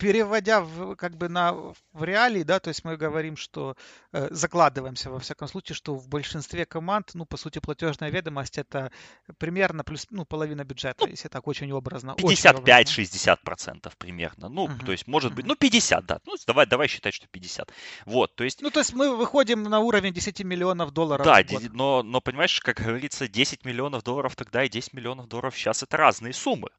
[0.01, 3.75] переводя в, как бы на, в реалии, да, то есть мы говорим, что
[4.13, 8.91] э, закладываемся во всяком случае, что в большинстве команд, ну, по сути, платежная ведомость это
[9.37, 12.15] примерно плюс, ну, половина бюджета, ну, если так очень образно.
[12.17, 14.85] 55-60% примерно, ну, uh-huh.
[14.85, 15.35] то есть, может uh-huh.
[15.35, 17.71] быть, ну, 50, да, ну, давай, давай считать, что 50.
[18.05, 18.59] Вот, то есть...
[18.61, 22.77] Ну, то есть мы выходим на уровень 10 миллионов долларов Да, но, но, понимаешь, как
[22.77, 26.69] говорится, 10 миллионов долларов тогда и 10 миллионов долларов сейчас это разные суммы.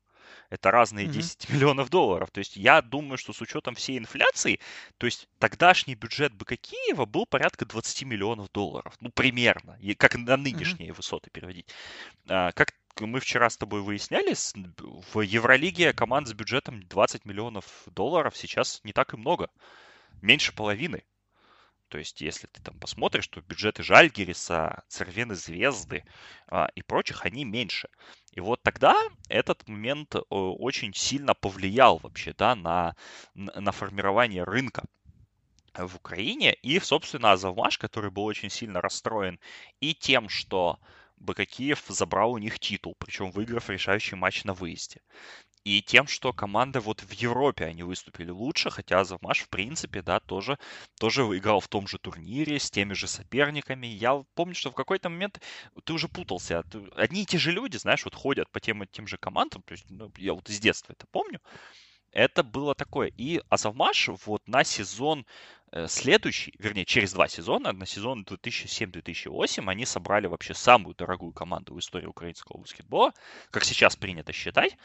[0.52, 1.52] Это разные 10 mm-hmm.
[1.54, 2.30] миллионов долларов.
[2.30, 4.60] То есть я думаю, что с учетом всей инфляции,
[4.98, 8.94] то есть тогдашний бюджет БК Киева был порядка 20 миллионов долларов.
[9.00, 9.78] Ну, примерно.
[9.96, 10.94] Как на нынешние mm-hmm.
[10.94, 11.68] высоты переводить.
[12.28, 14.34] А, как мы вчера с тобой выясняли,
[15.14, 19.48] в Евролиге команд с бюджетом 20 миллионов долларов сейчас не так и много.
[20.20, 21.02] Меньше половины.
[21.88, 26.04] То есть, если ты там посмотришь, то бюджеты Жальгириса, Цервены Звезды
[26.46, 27.88] а, и прочих, они меньше.
[28.32, 28.96] И вот тогда
[29.28, 32.96] этот момент очень сильно повлиял вообще да, на,
[33.34, 34.84] на формирование рынка
[35.74, 36.54] в Украине.
[36.54, 39.38] И, собственно, Азовмаш, который был очень сильно расстроен
[39.80, 40.78] и тем, что
[41.18, 45.02] Бакакиев забрал у них титул, причем выиграв решающий матч на выезде
[45.64, 50.20] и тем, что команда вот в Европе они выступили лучше, хотя Азовмаш, в принципе, да,
[50.20, 50.58] тоже,
[50.98, 53.86] тоже играл в том же турнире с теми же соперниками.
[53.86, 55.40] Я помню, что в какой-то момент
[55.84, 56.64] ты уже путался.
[56.96, 59.86] Одни и те же люди, знаешь, вот ходят по тем, тем же командам, то есть
[59.88, 61.40] ну, я вот из детства это помню.
[62.10, 63.08] Это было такое.
[63.16, 65.26] И Азовмаш вот на сезон
[65.86, 71.78] следующий, вернее, через два сезона, на сезон 2007-2008, они собрали вообще самую дорогую команду в
[71.78, 73.12] истории украинского баскетбола,
[73.50, 74.76] как сейчас принято считать.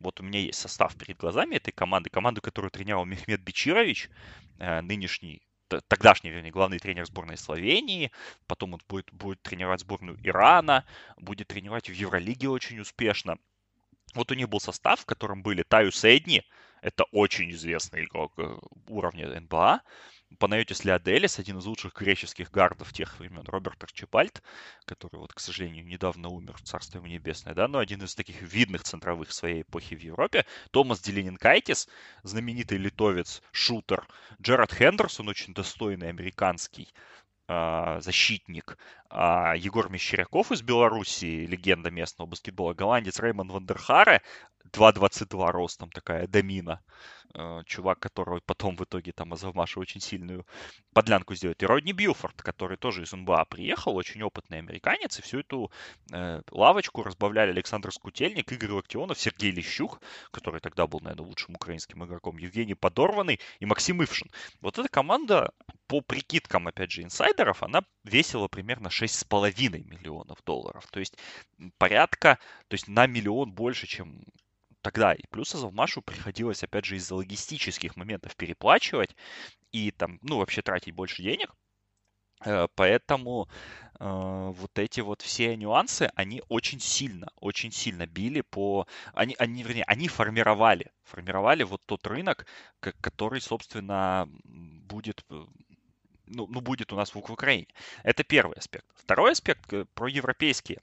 [0.00, 4.10] Вот у меня есть состав перед глазами этой команды, команду, которую тренировал Мехмед Бичирович,
[4.58, 5.42] э, нынешний
[5.88, 8.12] тогдашний, вернее, главный тренер сборной Словении,
[8.46, 10.84] потом он будет, будет тренировать сборную Ирана,
[11.16, 13.38] будет тренировать в Евролиге очень успешно.
[14.14, 16.44] Вот у них был состав, в котором были Таю Эдни,
[16.82, 19.80] это очень известный игрок э, уровня НБА,
[20.38, 24.42] Панайотис Леоделис, один из лучших греческих гардов тех времен, Роберт Арчибальд,
[24.84, 28.82] который, вот, к сожалению, недавно умер, царство ему небесное, да, но один из таких видных
[28.82, 31.88] центровых своей эпохи в Европе, Томас Делининкайтис,
[32.22, 34.06] знаменитый литовец, шутер,
[34.40, 36.92] Джерард Хендерсон, очень достойный американский
[37.46, 38.78] а, защитник,
[39.10, 44.22] а Егор Мещеряков из Беларуси, легенда местного баскетбола, голландец Реймонд Вандерхаре,
[44.70, 46.82] 2.22 ростом, такая домина.
[47.36, 50.46] Э, чувак, которого потом в итоге там Азовмаша очень сильную
[50.92, 51.60] подлянку сделает.
[51.62, 55.72] И Родни Бьюфорд, который тоже из НБА приехал, очень опытный американец, и всю эту
[56.12, 62.04] э, лавочку разбавляли Александр Скутельник, Игорь Локтионов, Сергей Лещук, который тогда был, наверное, лучшим украинским
[62.04, 64.30] игроком, Евгений Подорванный и Максим Ившин.
[64.60, 65.52] Вот эта команда,
[65.88, 70.86] по прикидкам, опять же, инсайдеров, она весила примерно 6,5 миллионов долларов.
[70.92, 71.18] То есть
[71.78, 74.22] порядка, то есть на миллион больше, чем
[74.84, 75.14] тогда.
[75.14, 79.16] И плюс Азовмашу приходилось, опять же, из-за логистических моментов переплачивать
[79.72, 81.50] и там, ну, вообще тратить больше денег.
[82.44, 83.48] Э, поэтому
[83.98, 88.86] э, вот эти вот все нюансы, они очень сильно, очень сильно били по...
[89.14, 92.46] Они, они, вернее, они формировали, формировали вот тот рынок,
[92.80, 95.44] который, собственно, будет э,
[96.26, 97.68] ну, ну, будет у нас в, в Украине.
[98.02, 98.86] Это первый аспект.
[98.94, 100.80] Второй аспект про европейские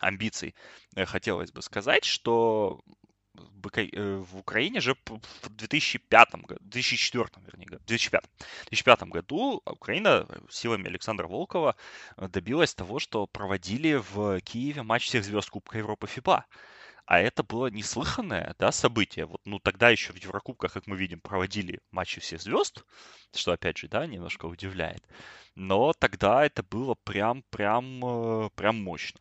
[0.00, 0.54] амбиции.
[0.96, 2.80] Хотелось бы сказать, что
[3.74, 8.24] Э, в Украине же в 2005 году, 2004, вернее, 2005,
[8.68, 11.76] 2005 году Украина силами Александра Волкова
[12.16, 16.44] э, добилась того, что проводили в Киеве матч всех звезд Кубка Европы ФИБА.
[17.06, 19.26] А это было неслыханное да, событие.
[19.26, 22.84] Вот, ну, тогда еще в Еврокубках, как мы видим, проводили матчи всех звезд,
[23.34, 25.02] что, опять же, да, немножко удивляет.
[25.56, 29.20] Но тогда это было прям, прям, э, прям мощно.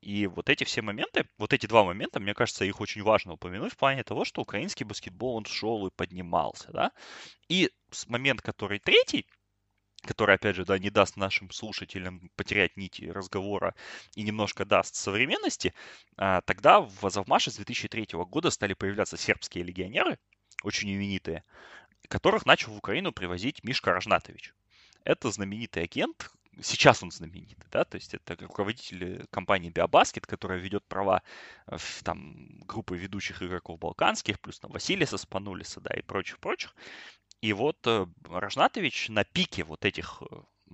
[0.00, 3.74] И вот эти все моменты, вот эти два момента, мне кажется, их очень важно упомянуть
[3.74, 6.92] в плане того, что украинский баскетбол, он шел и поднимался, да.
[7.48, 7.70] И
[8.08, 9.26] момент, который третий,
[10.02, 13.74] который, опять же, да, не даст нашим слушателям потерять нити разговора
[14.14, 15.74] и немножко даст современности,
[16.16, 20.18] а, тогда в Азовмаше с 2003 года стали появляться сербские легионеры,
[20.62, 21.44] очень именитые,
[22.08, 24.54] которых начал в Украину привозить Мишка Рожнатович.
[25.04, 26.30] Это знаменитый агент,
[26.62, 31.22] сейчас он знаменитый, да, то есть это руководитель компании Биобаскет, которая ведет права
[31.66, 36.74] э, в, там, группы ведущих игроков балканских, плюс там Василиса Спанулиса, да, и прочих-прочих.
[37.40, 40.70] И вот э, Рожнатович на пике вот этих э,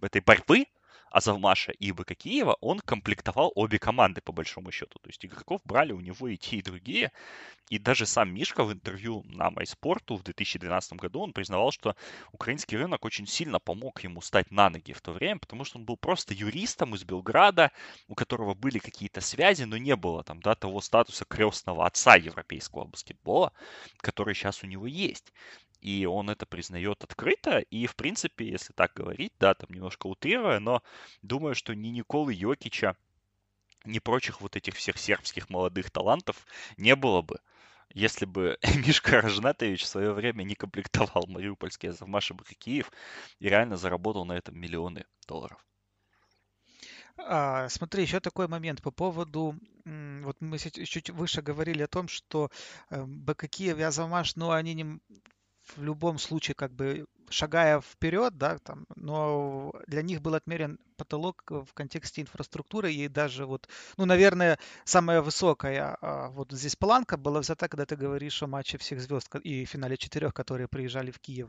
[0.00, 0.66] этой борьбы
[1.14, 4.98] Азовмаша и ИБК Киева, он комплектовал обе команды, по большому счету.
[4.98, 7.12] То есть игроков брали у него и те, и другие.
[7.70, 11.94] И даже сам Мишка в интервью на MySport в 2012 году, он признавал, что
[12.32, 15.84] украинский рынок очень сильно помог ему стать на ноги в то время, потому что он
[15.84, 17.70] был просто юристом из Белграда,
[18.08, 22.86] у которого были какие-то связи, но не было там, да, того статуса крестного отца европейского
[22.86, 23.52] баскетбола,
[23.98, 25.32] который сейчас у него есть
[25.84, 30.58] и он это признает открыто, и, в принципе, если так говорить, да, там немножко утрируя,
[30.58, 30.82] но
[31.20, 32.96] думаю, что ни Николы Йокича,
[33.84, 36.46] ни прочих вот этих всех сербских молодых талантов
[36.78, 37.38] не было бы,
[37.90, 42.90] если бы Мишка Рожнатович в свое время не комплектовал Мариупольский Азовмаш и Киев
[43.38, 45.62] и реально заработал на этом миллионы долларов.
[47.16, 52.50] А, смотри, еще такой момент по поводу, вот мы чуть выше говорили о том, что
[52.90, 55.00] э, БК Киев и Азовмаш, ну, они не,
[55.76, 61.42] в любом случае, как бы шагая вперед, да, там, но для них был отмерен потолок
[61.48, 67.40] в контексте инфраструктуры, и даже вот, ну, наверное, самая высокая а, вот здесь планка была
[67.40, 71.48] взята, когда ты говоришь о матче всех звезд и финале четырех, которые приезжали в Киев.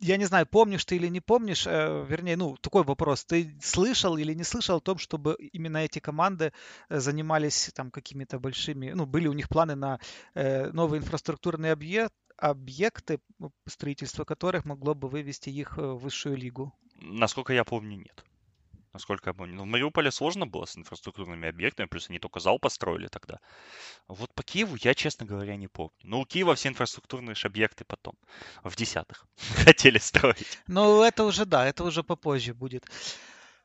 [0.00, 4.16] Я не знаю, помнишь ты или не помнишь, э, вернее, ну, такой вопрос, ты слышал
[4.16, 6.52] или не слышал о том, чтобы именно эти команды
[6.88, 9.98] э, занимались там какими-то большими, ну, были у них планы на
[10.34, 13.20] э, новый инфраструктурный объект, объекты,
[13.66, 16.72] строительство которых могло бы вывести их э, в высшую лигу?
[16.96, 18.24] Насколько я помню, нет.
[18.92, 19.54] Насколько я помню.
[19.54, 23.38] Но ну, в Мариуполе сложно было с инфраструктурными объектами, плюс они только зал построили тогда.
[24.08, 25.92] Вот по Киеву я, честно говоря, не помню.
[26.02, 28.14] Но у Киева все инфраструктурные объекты потом,
[28.64, 29.26] в десятых,
[29.64, 30.58] хотели строить.
[30.66, 32.84] Ну, это уже, да, это уже попозже будет.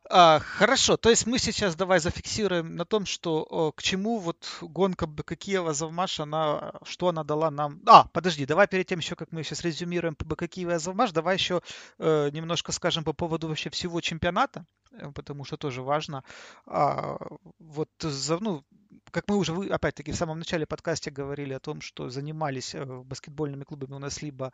[0.10, 5.08] А, хорошо, то есть мы сейчас давай зафиксируем на том, что к чему вот гонка
[5.08, 7.82] БК Киева Завмаш, она, что она дала нам...
[7.88, 11.38] А, подожди, давай перед тем еще, как мы сейчас резюмируем по БК Киева Завмаш, давай
[11.38, 11.62] еще
[11.98, 16.24] э, немножко скажем по поводу вообще всего чемпионата, э, потому что тоже важно.
[16.68, 17.18] А,
[17.58, 18.64] вот, за, ну,
[19.10, 23.64] как мы уже, опять-таки, в самом начале подкасте говорили о том, что занимались э, баскетбольными
[23.64, 24.54] клубами у нас либо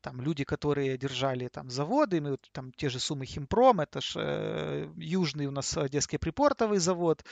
[0.00, 4.88] там люди, которые держали там заводы, ну, там те же Сумы Химпром, это ж э,
[4.96, 7.24] южный у нас Одесский припортовый завод,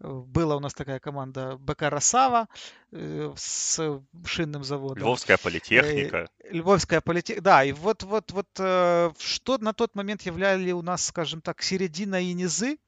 [0.00, 2.48] э, была у нас такая команда БК Росава
[2.92, 5.04] э, с шинным заводом.
[5.04, 6.28] Львовская политехника.
[6.40, 10.82] Э, Львовская политехника, да, и вот, вот, вот э, что на тот момент являли у
[10.82, 12.78] нас, скажем так, середина и низы,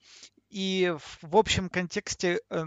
[0.50, 2.64] и в, в общем контексте э,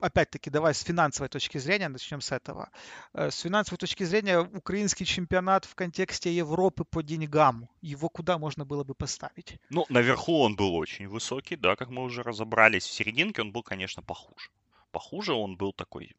[0.00, 2.70] опять-таки, давай с финансовой точки зрения, начнем с этого.
[3.12, 8.64] Э, с финансовой точки зрения, украинский чемпионат в контексте Европы по деньгам, его куда можно
[8.64, 9.58] было бы поставить?
[9.70, 12.86] Ну, наверху он был очень высокий, да, как мы уже разобрались.
[12.86, 14.50] В серединке он был, конечно, похуже.
[14.92, 16.16] Похуже он был такой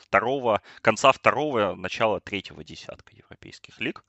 [0.00, 4.04] второго, конца второго, начала третьего десятка европейских лиг.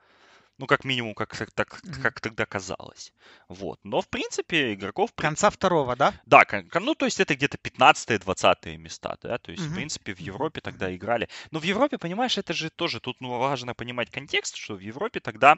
[0.57, 3.13] Ну, как минимум, как, так, как тогда казалось.
[3.47, 3.79] Вот.
[3.83, 5.11] Но, в принципе, игроков...
[5.15, 6.13] Конца второго, да?
[6.25, 9.69] Да, ну, то есть это где-то 15-20 места, да, то есть, mm-hmm.
[9.69, 11.29] в принципе, в Европе тогда играли.
[11.49, 15.19] Но в Европе, понимаешь, это же тоже, тут ну, важно понимать контекст, что в Европе
[15.19, 15.57] тогда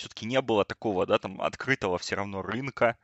[0.00, 2.96] все-таки не было такого, да, там, открытого все равно рынка,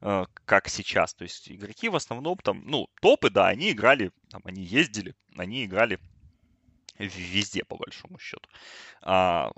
[0.00, 1.14] э, как сейчас.
[1.14, 5.64] То есть игроки в основном там, ну, топы, да, они играли, там, они ездили, они
[5.64, 6.00] играли
[6.98, 8.48] везде, по большому счету.
[9.02, 9.50] А,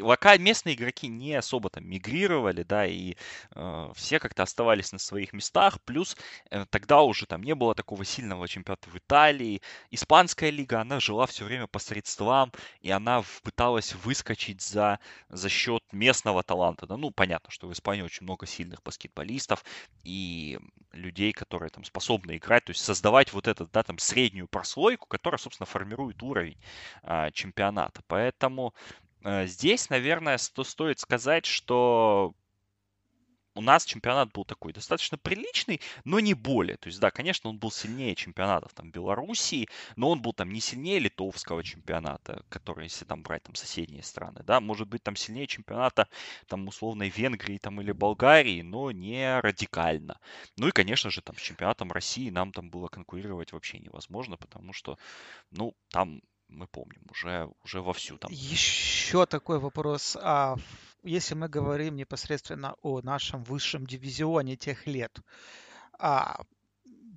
[0.00, 3.16] локаль, местные игроки не особо там мигрировали, да, и
[3.54, 6.16] э, все как-то оставались на своих местах, плюс
[6.50, 11.26] э, тогда уже там не было такого сильного чемпионата в Италии, испанская лига, она жила
[11.26, 17.10] все время по средствам, и она пыталась выскочить за, за счет местного таланта, да, ну,
[17.10, 19.64] понятно, что в Испании очень много сильных баскетболистов
[20.02, 20.58] и
[20.92, 25.38] людей, которые там способны играть, то есть создавать вот эту, да, там, среднюю прослойку, которая,
[25.38, 26.58] собственно, формирует уровень
[27.02, 28.74] э, чемпионата, поэтому
[29.24, 32.34] здесь, наверное, стоит сказать, что
[33.54, 36.76] у нас чемпионат был такой достаточно приличный, но не более.
[36.76, 40.60] То есть, да, конечно, он был сильнее чемпионатов там Белоруссии, но он был там не
[40.60, 45.46] сильнее литовского чемпионата, который, если там брать там соседние страны, да, может быть там сильнее
[45.46, 46.08] чемпионата
[46.48, 50.18] там условной Венгрии там или Болгарии, но не радикально.
[50.56, 54.72] Ну и, конечно же, там с чемпионатом России нам там было конкурировать вообще невозможно, потому
[54.72, 54.98] что,
[55.52, 58.30] ну, там мы помним, уже, уже вовсю там.
[58.32, 60.16] Еще такой вопрос.
[60.20, 60.56] А
[61.02, 65.18] если мы говорим непосредственно о нашем высшем дивизионе тех лет,
[65.98, 66.40] а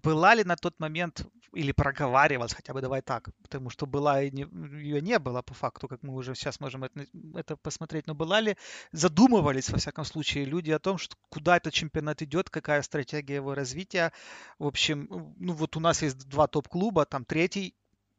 [0.03, 4.31] была ли на тот момент или проговаривалась, хотя бы давай так, потому что была и
[4.31, 4.43] не,
[4.79, 7.05] ее не было по факту, как мы уже сейчас можем это,
[7.35, 8.57] это посмотреть, но была ли,
[8.91, 13.55] задумывались во всяком случае люди о том, что куда этот чемпионат идет, какая стратегия его
[13.55, 14.11] развития.
[14.59, 17.75] В общем, ну вот у нас есть два топ-клуба, там третий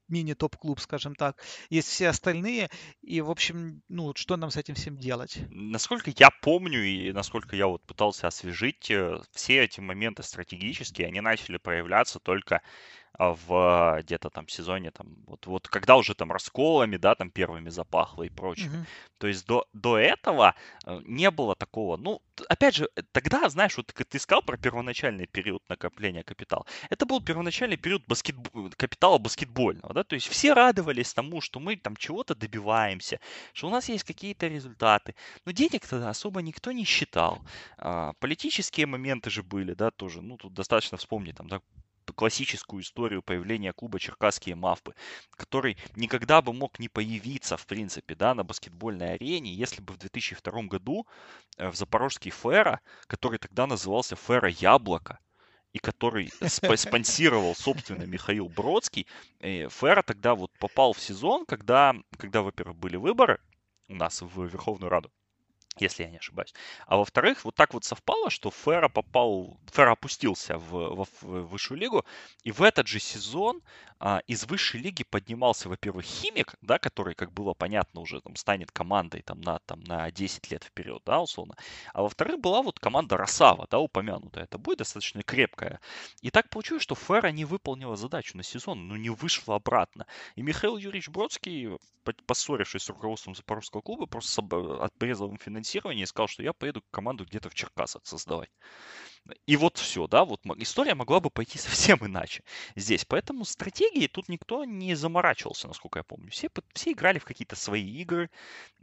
[0.08, 1.42] мини-топ-клуб, скажем так.
[1.70, 2.70] Есть все остальные.
[3.02, 5.38] И, в общем, ну, что нам с этим всем делать?
[5.50, 11.20] Насколько я помню и насколько я вот пытался освежить, э, все эти моменты стратегические, они
[11.20, 12.62] начали проявляться только
[13.18, 18.22] в где-то там сезоне, там, вот, вот когда уже там расколами, да, там первыми запахло
[18.22, 18.68] и прочее.
[18.68, 18.86] Mm-hmm.
[19.18, 20.54] То есть до, до этого
[20.86, 25.26] э, не было такого, ну, опять же, э, тогда, знаешь, вот ты сказал про первоначальный
[25.26, 26.64] период накопления капитала.
[26.90, 28.48] Это был первоначальный период баскетб...
[28.76, 33.18] капитала баскетбольного, да, то есть все радовались тому, что мы там чего-то добиваемся,
[33.52, 35.14] что у нас есть какие-то результаты.
[35.44, 37.40] Но денег тогда особо никто не считал.
[37.78, 41.60] А, политические моменты же были, да, тоже, ну, тут достаточно вспомнить, там, да,
[42.12, 44.94] классическую историю появления клуба «Черкасские Мавпы»,
[45.36, 49.98] который никогда бы мог не появиться, в принципе, да, на баскетбольной арене, если бы в
[49.98, 51.06] 2002 году
[51.56, 55.18] э, в Запорожский Фера, который тогда назывался Фера Яблоко,
[55.72, 56.30] и который
[56.76, 59.06] спонсировал, собственно, Михаил Бродский,
[59.40, 63.40] э, Фера тогда вот попал в сезон, когда, когда во-первых, были выборы
[63.88, 65.10] у нас в Верховную Раду,
[65.80, 66.54] если я не ошибаюсь.
[66.86, 71.78] А во-вторых, вот так вот совпало, что Фера попал, Фера опустился в, в, в высшую
[71.78, 72.04] лигу,
[72.44, 73.62] и в этот же сезон
[74.00, 78.70] а, из высшей лиги поднимался, во-первых, Химик, да, который, как было понятно, уже там станет
[78.70, 81.56] командой там на, там, на 10 лет вперед, да, условно.
[81.92, 84.44] А во-вторых, была вот команда Росава, да, упомянутая.
[84.44, 85.80] Это будет достаточно крепкая.
[86.22, 90.06] И так получилось, что Фера не выполнила задачу на сезон, но не вышла обратно.
[90.36, 91.76] И Михаил Юрьевич Бродский,
[92.12, 94.42] поссорившись с руководством Запорожского клуба, просто
[94.80, 98.50] отрезал им финансирование и сказал, что я поеду команду где-то в Черкасах создавать.
[99.46, 102.42] И вот все, да, вот история могла бы пойти совсем иначе
[102.76, 103.04] здесь.
[103.04, 106.30] Поэтому стратегии тут никто не заморачивался, насколько я помню.
[106.30, 108.30] Все, все играли в какие-то свои игры,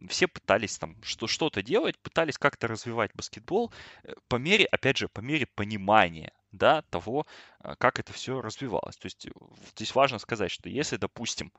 [0.08, 3.72] все пытались там что, что-то делать, пытались как-то развивать баскетбол
[4.04, 7.26] э, по мере, опять же, по мере понимания да, того,
[7.64, 8.98] э, как это все развивалось.
[8.98, 9.28] То есть
[9.76, 11.52] здесь важно сказать, что если, допустим,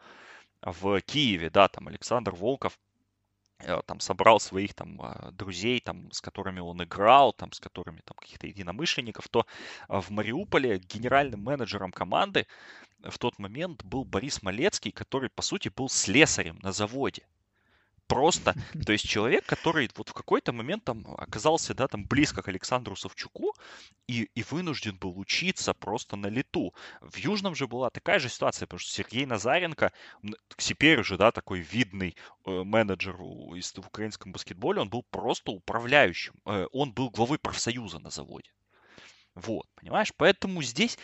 [0.62, 2.78] в Киеве, да, там Александр Волков
[3.58, 8.00] Э, там собрал своих там а, друзей, там, с которыми он играл, там, с которыми
[8.04, 9.46] там каких-то единомышленников, то
[9.88, 12.46] а, в Мариуполе генеральным менеджером команды
[13.02, 17.26] в тот момент был Борис Малецкий, который, по сути, был слесарем на заводе
[18.06, 18.54] просто,
[18.86, 22.96] то есть человек, который вот в какой-то момент там оказался, да, там близко к Александру
[22.96, 23.54] Савчуку
[24.06, 26.74] и, и вынужден был учиться просто на лету.
[27.00, 29.92] В Южном же была такая же ситуация, потому что Сергей Назаренко,
[30.56, 36.66] теперь уже, да, такой видный э, менеджер в украинском баскетболе, он был просто управляющим, э,
[36.72, 38.50] он был главой профсоюза на заводе.
[39.36, 40.12] Вот, понимаешь?
[40.16, 40.98] Поэтому здесь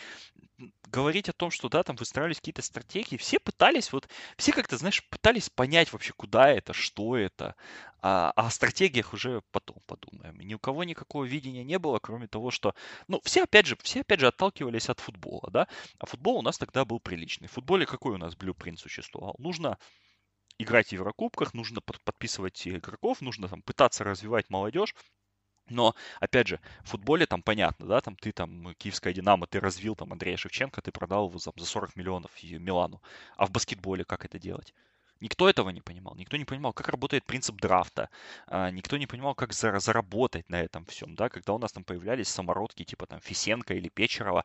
[0.87, 5.07] говорить о том, что, да, там выстраивались какие-то стратегии, все пытались, вот, все как-то, знаешь,
[5.07, 7.55] пытались понять вообще, куда это, что это,
[8.01, 10.39] а, о стратегиях уже потом подумаем.
[10.41, 12.73] И ни у кого никакого видения не было, кроме того, что,
[13.07, 15.67] ну, все, опять же, все, опять же, отталкивались от футбола, да,
[15.99, 17.47] а футбол у нас тогда был приличный.
[17.47, 19.35] В футболе какой у нас блюпринт существовал?
[19.37, 19.77] Нужно
[20.57, 24.95] играть в Еврокубках, нужно подписывать игроков, нужно там пытаться развивать молодежь,
[25.69, 29.95] но, опять же, в футболе там понятно, да, там ты там, киевская Динамо, ты развил
[29.95, 33.01] там Андрея Шевченко, ты продал его там, за 40 миллионов Милану.
[33.37, 34.73] А в баскетболе как это делать?
[35.19, 36.15] Никто этого не понимал.
[36.15, 38.09] Никто не понимал, как работает принцип драфта.
[38.47, 41.15] А, никто не понимал, как заработать на этом всем.
[41.15, 41.29] Да?
[41.29, 44.43] Когда у нас там появлялись самородки типа там Фисенко или Печерова,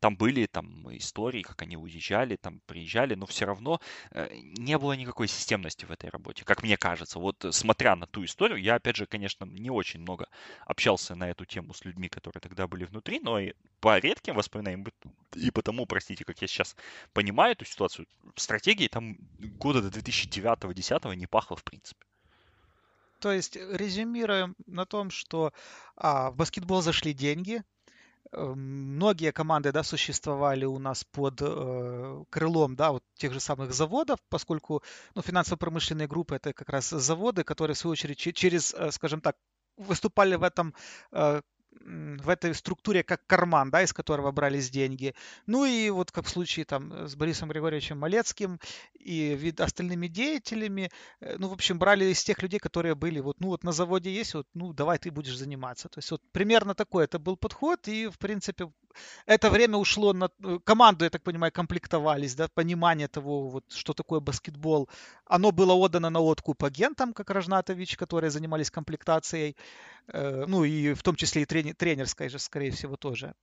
[0.00, 3.80] там были там истории, как они уезжали, там приезжали, но все равно
[4.10, 7.18] э, не было никакой системности в этой работе, как мне кажется.
[7.18, 10.28] Вот э, смотря на ту историю, я, опять же, конечно, не очень много
[10.66, 14.86] общался на эту тему с людьми, которые тогда были внутри, но и по редким воспоминаниям,
[15.34, 16.76] и потому, простите, как я сейчас
[17.12, 18.06] понимаю эту ситуацию,
[18.36, 19.16] стратегии там
[19.72, 22.06] года до 2009-2010 не пахло в принципе.
[23.20, 25.52] То есть резюмируем на том, что
[25.96, 27.62] а, в баскетбол зашли деньги,
[28.34, 33.74] Эм, многие команды, да, существовали у нас под э, крылом, да, вот тех же самых
[33.74, 34.82] заводов, поскольку,
[35.14, 39.36] ну, финансово-промышленные группы это как раз заводы, которые, в свою очередь, через, э, скажем так,
[39.76, 40.74] выступали в этом
[41.12, 41.42] э,
[41.80, 45.14] в этой структуре как карман, да, из которого брались деньги.
[45.46, 48.60] Ну и вот как в случае там с Борисом Григорьевичем Малецким
[48.94, 53.48] и остальными деятелями, э, ну, в общем, брали из тех людей, которые были вот, ну,
[53.48, 55.88] вот на заводе есть, вот, ну, давай ты будешь заниматься.
[55.88, 58.70] То есть вот примерно такой это был подход, и, в принципе,
[59.26, 60.30] это время ушло на...
[60.44, 64.88] Э, команду, я так понимаю, комплектовались, да, понимание того, вот, что такое баскетбол.
[65.26, 69.56] Оно было отдано на откуп агентам, как Рожнатович, которые занимались комплектацией,
[70.08, 73.34] э, ну, и в том числе и трени- тренерской же, скорее всего, тоже.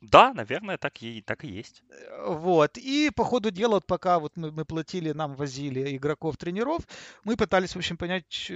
[0.00, 1.82] Да, наверное, так и, так и есть.
[1.88, 2.76] Э, вот.
[2.76, 6.82] И по ходу дела, вот пока вот мы, мы платили, нам возили игроков, тренеров,
[7.24, 8.52] мы пытались, в общем, понять,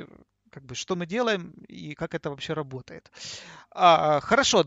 [0.58, 3.12] как бы, что мы делаем и как это вообще работает.
[3.70, 4.64] А, хорошо,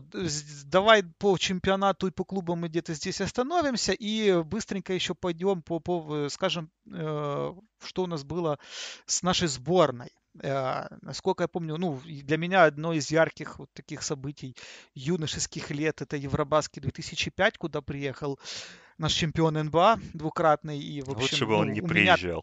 [0.64, 5.80] давай по чемпионату и по клубам мы где-то здесь остановимся и быстренько еще пойдем по,
[5.80, 7.52] по скажем, э,
[7.84, 8.58] что у нас было
[9.04, 10.12] с нашей сборной.
[10.40, 14.56] Э, насколько я помню, ну, для меня одно из ярких вот таких событий
[14.94, 18.38] юношеских лет это Евробаскет 2005, куда приехал
[18.96, 20.78] наш чемпион НБА двукратный.
[20.78, 22.42] И, в общем, Лучше бы он ну, не приезжал.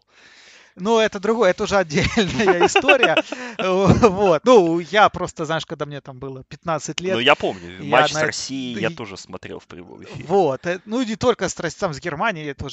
[0.80, 3.16] Ну, это другое, это уже отдельная история.
[3.58, 4.44] Вот.
[4.44, 7.14] Ну, я просто, знаешь, когда мне там было 15 лет...
[7.14, 10.24] Ну, я помню, матч с Россией я тоже смотрел в прямом эфире.
[10.26, 10.66] Вот.
[10.66, 12.66] Э, ну, не только с там с Германией, это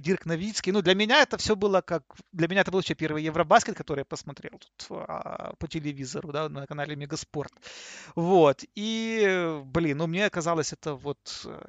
[0.00, 0.72] Дирк Новицкий.
[0.72, 2.02] Ну, для меня это все было как...
[2.32, 6.48] Для меня это был еще первый Евробаскет, который я посмотрел тут а, по телевизору, да,
[6.48, 7.52] на канале Мегаспорт.
[8.14, 8.64] Вот.
[8.74, 11.60] И, блин, ну, мне казалось это вот э,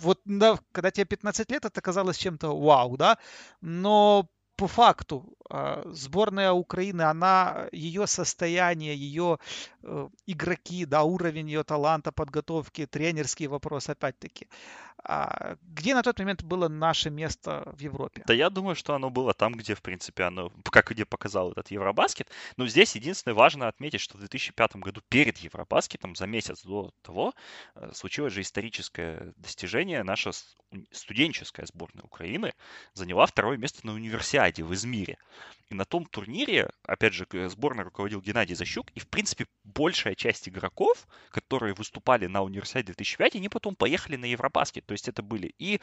[0.00, 3.18] вот да, когда тебе 15 лет, это казалось чем-то вау, да,
[3.60, 5.45] но по факту а,
[5.86, 9.38] сборная Украины, она, ее состояние, ее
[9.82, 14.48] э, игроки, да, уровень ее таланта, подготовки, тренерский вопрос, опять-таки,
[15.08, 18.24] а где на тот момент было наше место в Европе?
[18.26, 21.70] Да я думаю, что оно было там, где, в принципе, оно, как где показал этот
[21.70, 22.30] Евробаскет.
[22.56, 27.34] Но здесь единственное важно отметить, что в 2005 году перед Евробаскетом, за месяц до того,
[27.76, 30.02] э, случилось же историческое достижение.
[30.02, 30.32] Наша
[30.90, 32.52] студенческая сборная Украины
[32.92, 35.18] заняла второе место на универсиаде в Измире.
[35.68, 40.48] И на том турнире, опять же, сборной руководил Геннадий Защук, и, в принципе, большая часть
[40.48, 44.86] игроков, которые выступали на универсиаде 2005, они потом поехали на Евробаскет.
[44.86, 45.80] То есть это были и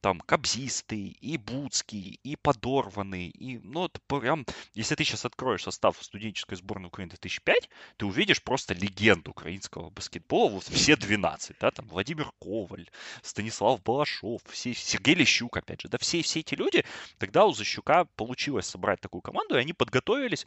[0.00, 6.02] там Кобзистый, и Буцкий, и Подорванный, и, ну, это прям, если ты сейчас откроешь состав
[6.02, 11.86] студенческой сборной Украины 2005, ты увидишь просто легенду украинского баскетбола, вот все 12, да, там
[11.88, 12.88] Владимир Коваль,
[13.22, 16.84] Станислав Балашов, все, Сергей Лещук, опять же, да, все, все эти люди,
[17.18, 20.46] тогда у Защука получилось собрать такую команду, и они подготовились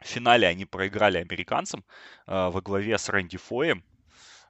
[0.00, 1.84] в финале они проиграли американцам
[2.26, 3.84] э, во главе с Рэнди Фоем.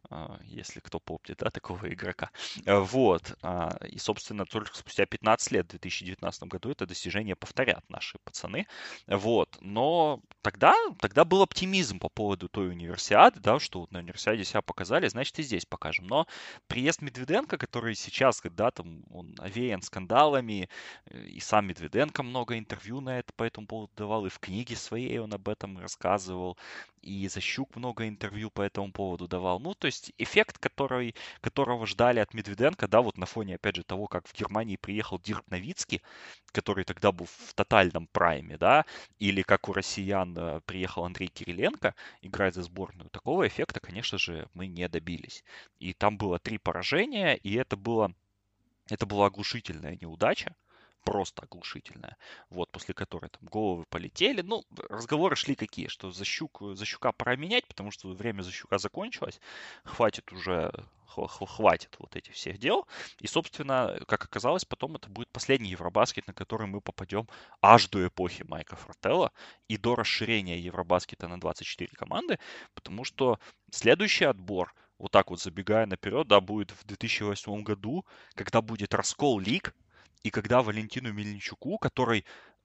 [0.08, 2.30] А, если кто помнит, да, такого игрока.
[2.64, 3.36] Э, вот.
[3.42, 8.66] А, и, собственно, только спустя 15 лет, в 2019 году, это достижение повторят наши пацаны.
[9.06, 9.58] Вот.
[9.60, 15.08] Но тогда, тогда был оптимизм по поводу той универсиады, да, что на универсиаде себя показали,
[15.08, 16.06] значит и здесь покажем.
[16.06, 16.26] Но
[16.66, 20.68] приезд Медведенко, который сейчас, когда там он овеян скандалами,
[21.06, 24.76] э, и сам Медведенко много интервью на это по этому поводу давал, и в книге
[24.76, 26.56] своей он об этом рассказывал,
[27.02, 29.58] и Защук много интервью по этому поводу давал.
[29.60, 33.84] Ну, то есть эффект, который, которого ждали от Медведенко, да, вот на фоне, опять же,
[33.84, 36.02] того, как в Германии приехал Дирк Новицкий,
[36.52, 38.84] который тогда был в тотальном прайме, да,
[39.18, 44.48] или как у россиян э, приехал Андрей Кириленко играть за сборную, такого эффекта, конечно же,
[44.54, 45.44] мы не добились.
[45.78, 48.14] И там было три поражения, и это было
[48.88, 50.56] это была оглушительная неудача
[51.04, 52.16] просто оглушительная,
[52.50, 54.42] вот, после которой там головы полетели.
[54.42, 58.52] Ну, разговоры шли какие, что за, щук, за щука пора менять, потому что время за
[58.52, 59.40] щука закончилось,
[59.84, 60.72] хватит уже
[61.10, 62.86] хватит вот этих всех дел.
[63.18, 67.28] И, собственно, как оказалось, потом это будет последний Евробаскет, на который мы попадем
[67.60, 69.32] аж до эпохи Майка Фрателла
[69.68, 72.38] и до расширения Евробаскета на 24 команды,
[72.74, 73.38] потому что
[73.70, 79.40] следующий отбор, вот так вот забегая наперед, да, будет в 2008 году, когда будет раскол
[79.40, 79.74] лиг,
[80.22, 82.24] И когда Валентину Мельничуку, который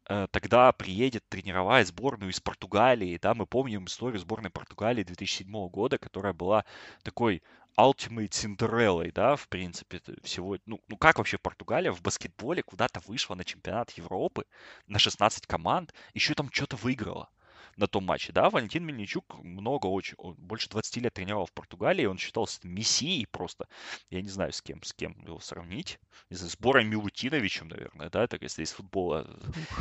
[0.09, 5.97] э, тогда приедет тренировать сборную из Португалии, да, мы помним историю сборной Португалии 2007 года,
[5.97, 6.65] которая была
[7.03, 7.41] такой
[7.77, 13.35] Ultimate Cinderella, да, в принципе, всего, ну, ну как вообще Португалия в баскетболе куда-то вышла
[13.35, 14.45] на чемпионат Европы
[14.87, 17.29] на 16 команд, еще там что-то выиграла
[17.77, 22.17] на том матче, да, Валентин Мельничук много, очень, больше 20 лет тренировал в Португалии, он
[22.17, 23.67] считался мессией просто,
[24.09, 25.99] я не знаю, с кем, с кем его сравнить,
[26.29, 29.27] не знаю, с Борой Милутиновичем, наверное, да, так если из футбола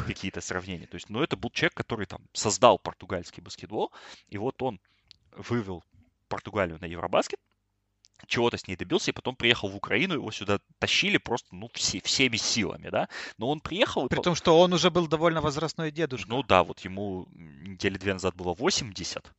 [0.06, 3.92] какие-то сравнения, то есть, ну, это был человек, который там создал португальский баскетбол,
[4.28, 4.80] и вот он
[5.32, 5.84] вывел
[6.28, 7.38] Португалию на Евробаскет,
[8.26, 12.00] чего-то с ней добился, и потом приехал в Украину, его сюда тащили просто, ну, все,
[12.00, 13.08] всеми силами, да.
[13.38, 14.08] Но он приехал...
[14.08, 16.28] При том, что он уже был довольно возрастной дедушка.
[16.28, 19.32] Ну да, вот ему недели две назад было 80,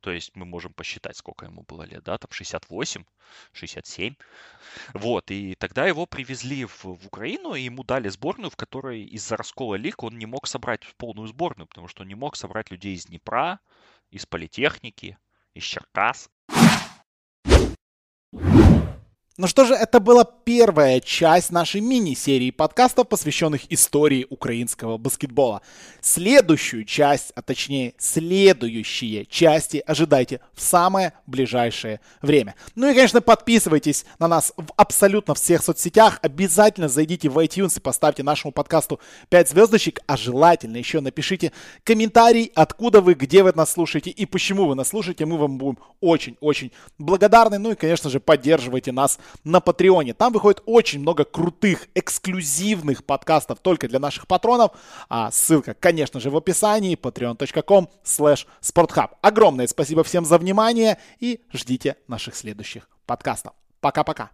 [0.00, 3.04] то есть мы можем посчитать, сколько ему было лет, да, там 68,
[3.52, 4.14] 67.
[4.94, 9.36] Вот, и тогда его привезли в, в Украину, и ему дали сборную, в которой из-за
[9.36, 12.94] раскола лиг он не мог собрать полную сборную, потому что он не мог собрать людей
[12.94, 13.58] из Днепра,
[14.10, 15.18] из Политехники,
[15.54, 16.30] из Черкас.
[19.38, 25.60] Ну что же, это была первая часть нашей мини-серии подкастов, посвященных истории украинского баскетбола.
[26.00, 32.54] Следующую часть, а точнее следующие части ожидайте в самое ближайшее время.
[32.76, 36.18] Ну и, конечно, подписывайтесь на нас в абсолютно всех соцсетях.
[36.22, 41.52] Обязательно зайдите в iTunes и поставьте нашему подкасту 5 звездочек, а желательно еще напишите
[41.84, 45.26] комментарий, откуда вы, где вы нас слушаете и почему вы нас слушаете.
[45.26, 47.58] Мы вам будем очень-очень благодарны.
[47.58, 50.14] Ну и, конечно же, поддерживайте нас на Патреоне.
[50.14, 54.72] Там выходит очень много крутых, эксклюзивных подкастов только для наших патронов.
[55.08, 59.10] А ссылка, конечно же, в описании patreon.com slash sporthub.
[59.20, 63.52] Огромное спасибо всем за внимание и ждите наших следующих подкастов.
[63.80, 64.30] Пока-пока.